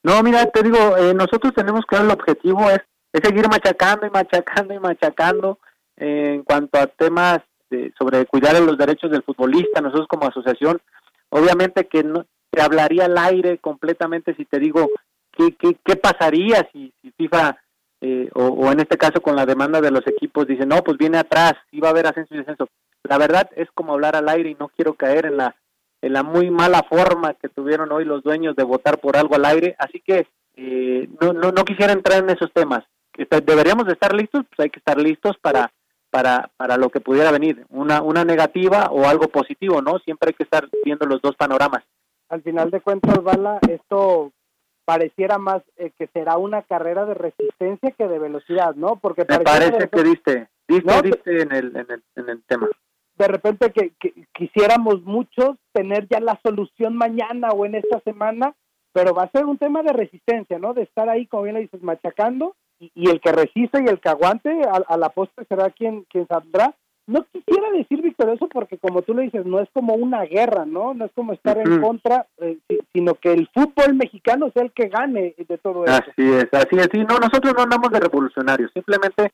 No, 0.02 0.22
mira, 0.22 0.44
te 0.46 0.62
digo, 0.62 0.96
eh, 0.96 1.14
nosotros 1.14 1.54
tenemos 1.54 1.86
claro 1.86 2.06
el 2.06 2.10
objetivo 2.10 2.68
es, 2.70 2.80
es 3.12 3.20
seguir 3.22 3.48
machacando 3.48 4.06
y 4.06 4.10
machacando 4.10 4.74
y 4.74 4.78
machacando 4.80 5.58
eh, 5.96 6.32
en 6.34 6.42
cuanto 6.42 6.78
a 6.78 6.86
temas 6.86 7.38
de, 7.70 7.92
sobre 7.98 8.26
cuidar 8.26 8.60
los 8.60 8.76
derechos 8.76 9.10
del 9.10 9.22
futbolista. 9.22 9.80
Nosotros 9.80 10.08
como 10.08 10.26
asociación, 10.26 10.80
obviamente 11.30 11.86
que 11.86 12.02
no 12.02 12.26
te 12.50 12.60
hablaría 12.60 13.06
al 13.06 13.16
aire 13.16 13.58
completamente 13.58 14.34
si 14.34 14.44
te 14.44 14.58
digo 14.58 14.88
qué, 15.36 15.54
qué, 15.56 15.76
qué 15.84 15.96
pasaría 15.96 16.68
si, 16.72 16.92
si 17.02 17.10
FIFA 17.12 17.58
eh, 18.00 18.30
o, 18.34 18.70
en 18.72 18.80
este 18.80 18.96
caso 18.96 19.20
con 19.20 19.36
la 19.36 19.46
demanda 19.46 19.80
de 19.80 19.90
los 19.90 20.06
equipos 20.06 20.46
dice 20.46 20.66
no 20.66 20.82
pues 20.82 20.98
viene 20.98 21.18
atrás 21.18 21.54
y 21.70 21.80
va 21.80 21.88
a 21.88 21.90
haber 21.92 22.06
ascenso 22.06 22.34
y 22.34 22.38
descenso 22.38 22.68
la 23.04 23.18
verdad 23.18 23.48
es 23.56 23.68
como 23.72 23.92
hablar 23.92 24.16
al 24.16 24.28
aire 24.28 24.50
y 24.50 24.56
no 24.58 24.68
quiero 24.68 24.94
caer 24.94 25.26
en 25.26 25.36
la 25.36 25.54
en 26.02 26.12
la 26.12 26.22
muy 26.24 26.50
mala 26.50 26.82
forma 26.82 27.34
que 27.34 27.48
tuvieron 27.48 27.90
hoy 27.92 28.04
los 28.04 28.22
dueños 28.22 28.56
de 28.56 28.64
votar 28.64 28.98
por 28.98 29.16
algo 29.16 29.36
al 29.36 29.44
aire, 29.44 29.76
así 29.78 30.02
que 30.04 30.26
eh, 30.56 31.08
no, 31.20 31.32
no, 31.32 31.52
no 31.52 31.64
quisiera 31.64 31.92
entrar 31.92 32.22
en 32.22 32.30
esos 32.30 32.52
temas. 32.52 32.84
Deberíamos 33.16 33.86
de 33.86 33.92
estar 33.92 34.12
listos, 34.14 34.44
pues 34.48 34.64
hay 34.64 34.70
que 34.70 34.80
estar 34.80 35.00
listos 35.00 35.36
para, 35.40 35.72
para, 36.10 36.50
para 36.56 36.76
lo 36.76 36.90
que 36.90 37.00
pudiera 37.00 37.30
venir, 37.30 37.64
una, 37.70 38.02
una 38.02 38.24
negativa 38.24 38.88
o 38.90 39.06
algo 39.06 39.28
positivo, 39.28 39.80
¿no? 39.80 39.98
Siempre 40.00 40.30
hay 40.30 40.34
que 40.34 40.42
estar 40.42 40.68
viendo 40.84 41.06
los 41.06 41.22
dos 41.22 41.36
panoramas. 41.36 41.84
Al 42.28 42.42
final 42.42 42.70
de 42.70 42.80
cuentas, 42.80 43.22
Bala, 43.22 43.58
esto 43.68 44.32
pareciera 44.84 45.38
más 45.38 45.62
eh, 45.76 45.90
que 45.98 46.08
será 46.08 46.36
una 46.36 46.62
carrera 46.62 47.04
de 47.06 47.14
resistencia 47.14 47.90
que 47.92 48.08
de 48.08 48.18
velocidad, 48.18 48.74
¿no? 48.74 48.96
Porque 48.96 49.24
me 49.28 49.38
parece 49.40 49.88
que 49.88 50.02
diste, 50.02 50.48
diste, 50.68 51.02
diste 51.02 51.42
en, 51.42 51.52
el, 51.52 51.76
en, 51.76 51.90
el, 51.90 52.02
en 52.16 52.28
el 52.28 52.42
tema 52.44 52.68
de 53.22 53.28
repente 53.28 53.72
que, 53.72 53.92
quisiéramos 54.32 55.02
muchos 55.02 55.56
tener 55.72 56.08
ya 56.08 56.20
la 56.20 56.38
solución 56.42 56.96
mañana 56.96 57.50
o 57.50 57.66
en 57.66 57.76
esta 57.76 58.00
semana, 58.00 58.54
pero 58.92 59.14
va 59.14 59.24
a 59.24 59.30
ser 59.30 59.46
un 59.46 59.58
tema 59.58 59.82
de 59.82 59.92
resistencia, 59.92 60.58
¿no? 60.58 60.74
De 60.74 60.82
estar 60.82 61.08
ahí, 61.08 61.26
como 61.26 61.44
bien 61.44 61.54
le 61.54 61.62
dices, 61.62 61.82
machacando 61.82 62.56
y, 62.78 63.08
el 63.08 63.20
que 63.20 63.32
resista 63.32 63.80
y 63.80 63.86
el 63.86 64.00
que 64.00 64.08
aguante 64.08 64.50
a, 64.88 64.96
la 64.96 65.10
postre 65.10 65.44
será 65.48 65.70
quien, 65.70 66.04
quien 66.10 66.26
saldrá. 66.26 66.74
No 67.06 67.26
quisiera 67.32 67.70
decir, 67.72 68.00
Víctor, 68.00 68.30
eso 68.30 68.48
porque 68.48 68.78
como 68.78 69.02
tú 69.02 69.14
le 69.14 69.22
dices, 69.22 69.44
no 69.44 69.60
es 69.60 69.68
como 69.72 69.94
una 69.94 70.22
guerra, 70.22 70.64
¿no? 70.64 70.94
No 70.94 71.04
es 71.04 71.12
como 71.14 71.32
estar 71.32 71.58
en 71.58 71.80
contra, 71.80 72.26
eh, 72.38 72.58
sino 72.92 73.14
que 73.14 73.32
el 73.32 73.48
fútbol 73.52 73.94
mexicano 73.94 74.50
sea 74.54 74.62
el 74.62 74.72
que 74.72 74.88
gane 74.88 75.34
de 75.36 75.58
todo 75.58 75.84
eso. 75.84 75.94
Así 75.94 76.22
es, 76.32 76.46
así 76.52 76.76
es. 76.76 76.88
no, 76.94 77.18
nosotros 77.18 77.54
no 77.56 77.62
andamos 77.64 77.90
de 77.90 78.00
revolucionarios, 78.00 78.70
simplemente 78.72 79.32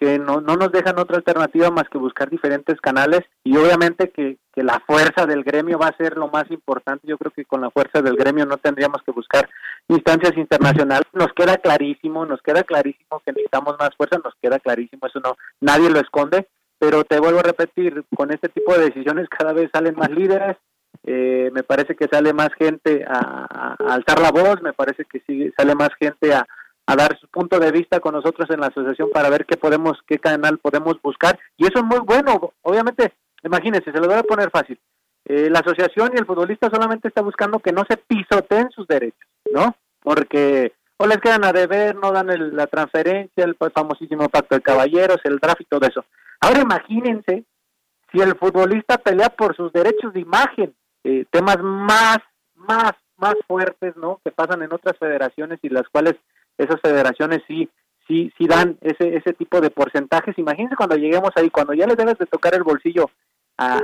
que 0.00 0.18
no, 0.18 0.40
no 0.40 0.56
nos 0.56 0.72
dejan 0.72 0.98
otra 0.98 1.18
alternativa 1.18 1.70
más 1.70 1.84
que 1.90 1.98
buscar 1.98 2.30
diferentes 2.30 2.80
canales 2.80 3.20
y 3.44 3.54
obviamente 3.58 4.08
que, 4.08 4.38
que 4.54 4.62
la 4.62 4.80
fuerza 4.86 5.26
del 5.26 5.44
gremio 5.44 5.78
va 5.78 5.88
a 5.88 5.96
ser 5.98 6.16
lo 6.16 6.28
más 6.28 6.50
importante. 6.50 7.06
Yo 7.06 7.18
creo 7.18 7.30
que 7.30 7.44
con 7.44 7.60
la 7.60 7.70
fuerza 7.70 8.00
del 8.00 8.16
gremio 8.16 8.46
no 8.46 8.56
tendríamos 8.56 9.02
que 9.04 9.12
buscar 9.12 9.46
instancias 9.88 10.38
internacionales. 10.38 11.06
Nos 11.12 11.30
queda 11.34 11.58
clarísimo, 11.58 12.24
nos 12.24 12.40
queda 12.40 12.62
clarísimo 12.62 13.20
que 13.26 13.32
necesitamos 13.32 13.76
más 13.78 13.90
fuerza, 13.94 14.18
nos 14.24 14.32
queda 14.40 14.58
clarísimo, 14.58 15.06
eso 15.06 15.20
no, 15.20 15.36
nadie 15.60 15.90
lo 15.90 16.00
esconde, 16.00 16.48
pero 16.80 17.04
te 17.04 17.20
vuelvo 17.20 17.40
a 17.40 17.42
repetir, 17.42 18.04
con 18.16 18.32
este 18.32 18.48
tipo 18.48 18.72
de 18.72 18.86
decisiones 18.86 19.28
cada 19.28 19.52
vez 19.52 19.68
salen 19.70 19.94
más 19.96 20.10
líderes, 20.10 20.56
eh, 21.04 21.50
me 21.52 21.62
parece 21.62 21.94
que 21.94 22.08
sale 22.10 22.32
más 22.32 22.48
gente 22.58 23.04
a, 23.06 23.76
alzar 23.86 24.18
la 24.18 24.30
voz, 24.30 24.62
me 24.62 24.72
parece 24.72 25.04
que 25.04 25.20
sigue, 25.20 25.52
sale 25.54 25.74
más 25.74 25.90
gente 26.00 26.32
a, 26.32 26.46
dar 26.96 27.16
su 27.20 27.28
punto 27.28 27.60
de 27.60 27.70
vista 27.70 28.00
con 28.00 28.14
nosotros 28.14 28.50
en 28.50 28.60
la 28.60 28.66
asociación 28.66 29.10
para 29.12 29.30
ver 29.30 29.46
qué 29.46 29.56
podemos, 29.56 29.98
qué 30.08 30.18
canal 30.18 30.58
podemos 30.58 31.00
buscar. 31.00 31.38
Y 31.56 31.64
eso 31.64 31.78
es 31.78 31.84
muy 31.84 32.00
bueno. 32.00 32.52
Obviamente, 32.62 33.12
imagínense, 33.44 33.92
se 33.92 34.00
lo 34.00 34.08
voy 34.08 34.16
a 34.16 34.24
poner 34.24 34.50
fácil. 34.50 34.76
Eh, 35.26 35.48
la 35.50 35.60
asociación 35.60 36.10
y 36.12 36.18
el 36.18 36.26
futbolista 36.26 36.68
solamente 36.68 37.06
está 37.06 37.22
buscando 37.22 37.60
que 37.60 37.70
no 37.70 37.84
se 37.88 37.96
pisoteen 37.96 38.70
sus 38.72 38.88
derechos, 38.88 39.28
¿no? 39.52 39.76
Porque 40.02 40.72
o 40.96 41.06
les 41.06 41.18
quedan 41.18 41.44
a 41.44 41.52
deber, 41.52 41.94
no 41.94 42.10
dan 42.10 42.56
la 42.56 42.66
transferencia, 42.66 43.44
el 43.44 43.56
famosísimo 43.72 44.28
pacto 44.28 44.56
de 44.56 44.60
caballeros, 44.60 45.18
el 45.22 45.40
y 45.60 45.64
todo 45.66 45.86
eso. 45.86 46.04
Ahora 46.40 46.60
imagínense 46.60 47.44
si 48.10 48.20
el 48.20 48.36
futbolista 48.36 48.98
pelea 48.98 49.28
por 49.28 49.54
sus 49.56 49.72
derechos 49.72 50.12
de 50.12 50.20
imagen, 50.20 50.74
eh, 51.04 51.24
temas 51.30 51.58
más, 51.62 52.18
más, 52.54 52.92
más 53.16 53.34
fuertes, 53.46 53.96
¿no? 53.96 54.20
Que 54.24 54.32
pasan 54.32 54.62
en 54.62 54.72
otras 54.72 54.98
federaciones 54.98 55.58
y 55.62 55.68
las 55.68 55.88
cuales 55.88 56.16
esas 56.58 56.80
federaciones 56.80 57.42
sí 57.46 57.68
sí 58.06 58.32
sí 58.36 58.46
dan 58.46 58.76
ese 58.80 59.16
ese 59.16 59.32
tipo 59.34 59.60
de 59.60 59.70
porcentajes. 59.70 60.36
Imagínense 60.38 60.76
cuando 60.76 60.96
lleguemos 60.96 61.30
ahí, 61.36 61.50
cuando 61.50 61.74
ya 61.74 61.86
le 61.86 61.94
debes 61.94 62.18
de 62.18 62.26
tocar 62.26 62.54
el 62.54 62.64
bolsillo 62.64 63.10
a, 63.60 63.78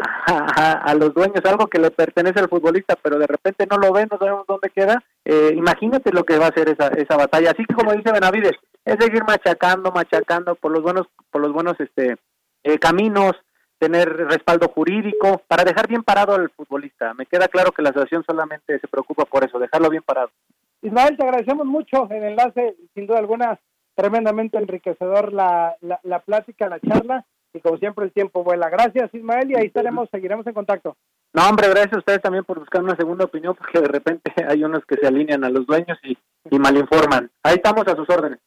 a, 0.90 0.94
los 0.94 1.12
dueños, 1.12 1.44
algo 1.44 1.66
que 1.66 1.78
le 1.78 1.90
pertenece 1.90 2.40
al 2.40 2.48
futbolista, 2.48 2.96
pero 2.96 3.18
de 3.18 3.26
repente 3.26 3.66
no 3.70 3.76
lo 3.76 3.92
ven, 3.92 4.08
no 4.10 4.16
sabemos 4.16 4.46
dónde 4.46 4.70
queda. 4.70 5.04
Eh, 5.22 5.52
imagínate 5.54 6.12
lo 6.12 6.24
que 6.24 6.38
va 6.38 6.46
a 6.46 6.54
ser 6.54 6.70
esa, 6.70 6.88
esa 6.88 7.16
batalla. 7.16 7.50
Así 7.50 7.62
que 7.66 7.74
como 7.74 7.92
dice 7.92 8.10
Benavides, 8.10 8.56
es 8.86 8.96
seguir 8.98 9.22
machacando, 9.24 9.92
machacando 9.92 10.54
por 10.54 10.72
los 10.72 10.82
buenos, 10.82 11.06
por 11.30 11.42
los 11.42 11.52
buenos 11.52 11.78
este 11.78 12.16
eh, 12.66 12.78
caminos, 12.80 13.32
tener 13.78 14.08
respaldo 14.08 14.68
jurídico 14.68 15.40
para 15.46 15.62
dejar 15.62 15.86
bien 15.86 16.02
parado 16.02 16.34
al 16.34 16.50
futbolista. 16.50 17.14
Me 17.14 17.26
queda 17.26 17.46
claro 17.46 17.70
que 17.70 17.82
la 17.82 17.90
asociación 17.90 18.24
solamente 18.26 18.78
se 18.80 18.88
preocupa 18.88 19.24
por 19.24 19.44
eso, 19.44 19.58
dejarlo 19.58 19.88
bien 19.88 20.02
parado. 20.02 20.30
Ismael, 20.82 21.16
te 21.16 21.24
agradecemos 21.24 21.64
mucho 21.64 22.08
el 22.10 22.24
enlace, 22.24 22.76
sin 22.94 23.06
duda 23.06 23.18
alguna, 23.18 23.58
tremendamente 23.94 24.58
enriquecedor 24.58 25.32
la, 25.32 25.76
la, 25.80 26.18
plática, 26.20 26.68
la 26.68 26.80
charla, 26.80 27.24
y 27.54 27.60
como 27.60 27.78
siempre 27.78 28.04
el 28.04 28.12
tiempo 28.12 28.42
vuela. 28.42 28.68
Gracias, 28.68 29.14
Ismael, 29.14 29.50
y 29.50 29.54
ahí 29.54 29.66
estaremos, 29.66 30.08
seguiremos 30.10 30.46
en 30.46 30.54
contacto. 30.54 30.96
No, 31.32 31.48
hombre, 31.48 31.68
gracias 31.68 31.94
a 31.94 31.98
ustedes 31.98 32.20
también 32.20 32.44
por 32.44 32.58
buscar 32.58 32.82
una 32.82 32.96
segunda 32.96 33.26
opinión, 33.26 33.54
porque 33.54 33.80
de 33.80 33.88
repente 33.88 34.32
hay 34.48 34.64
unos 34.64 34.84
que 34.86 34.96
se 34.96 35.06
alinean 35.06 35.44
a 35.44 35.50
los 35.50 35.66
dueños 35.66 35.98
y, 36.02 36.18
y 36.50 36.58
malinforman. 36.58 37.30
Ahí 37.44 37.54
estamos 37.56 37.86
a 37.86 37.94
sus 37.94 38.08
órdenes. 38.10 38.40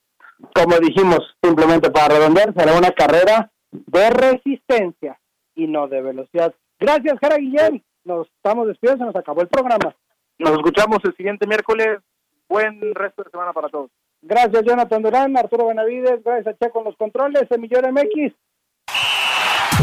Como 0.53 0.77
dijimos, 0.79 1.19
simplemente 1.41 1.89
para 1.89 2.15
redondear, 2.15 2.53
será 2.53 2.77
una 2.77 2.91
carrera 2.91 3.51
de 3.71 4.09
resistencia 4.09 5.19
y 5.55 5.67
no 5.67 5.87
de 5.87 6.01
velocidad. 6.01 6.53
Gracias, 6.79 7.17
Jara 7.19 7.37
Guillén. 7.37 7.83
Nos 8.03 8.27
estamos 8.27 8.67
despidiendo, 8.67 9.03
se 9.03 9.07
nos 9.07 9.15
acabó 9.15 9.41
el 9.41 9.47
programa. 9.47 9.95
Nos 10.37 10.51
escuchamos 10.53 10.99
el 11.03 11.15
siguiente 11.15 11.45
miércoles 11.45 11.99
buen 12.47 12.93
resto 12.95 13.23
de 13.23 13.29
semana 13.29 13.53
para 13.53 13.69
todos. 13.69 13.91
Gracias, 14.21 14.63
Jonathan 14.65 15.01
Durán, 15.01 15.37
Arturo 15.37 15.67
Benavides, 15.67 16.23
gracias 16.23 16.55
a 16.55 16.57
Che 16.57 16.71
con 16.71 16.83
los 16.83 16.95
controles, 16.97 17.43
Semillero 17.49 17.89
MX. 17.91 18.33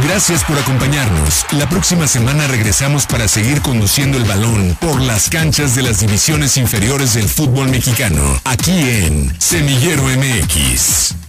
Gracias 0.04 0.44
por 0.44 0.58
acompañarnos. 0.58 1.46
La 1.58 1.66
próxima 1.68 2.06
semana 2.06 2.46
regresamos 2.48 3.06
para 3.06 3.28
seguir 3.28 3.62
conduciendo 3.62 4.18
el 4.18 4.24
balón 4.24 4.76
por 4.80 5.00
las 5.00 5.30
canchas 5.30 5.74
de 5.74 5.82
las 5.82 6.00
divisiones 6.00 6.58
inferiores 6.58 7.14
del 7.14 7.24
fútbol 7.24 7.70
mexicano, 7.70 8.22
aquí 8.44 8.78
en 8.78 9.40
Semillero 9.40 10.02
MX. 10.02 11.25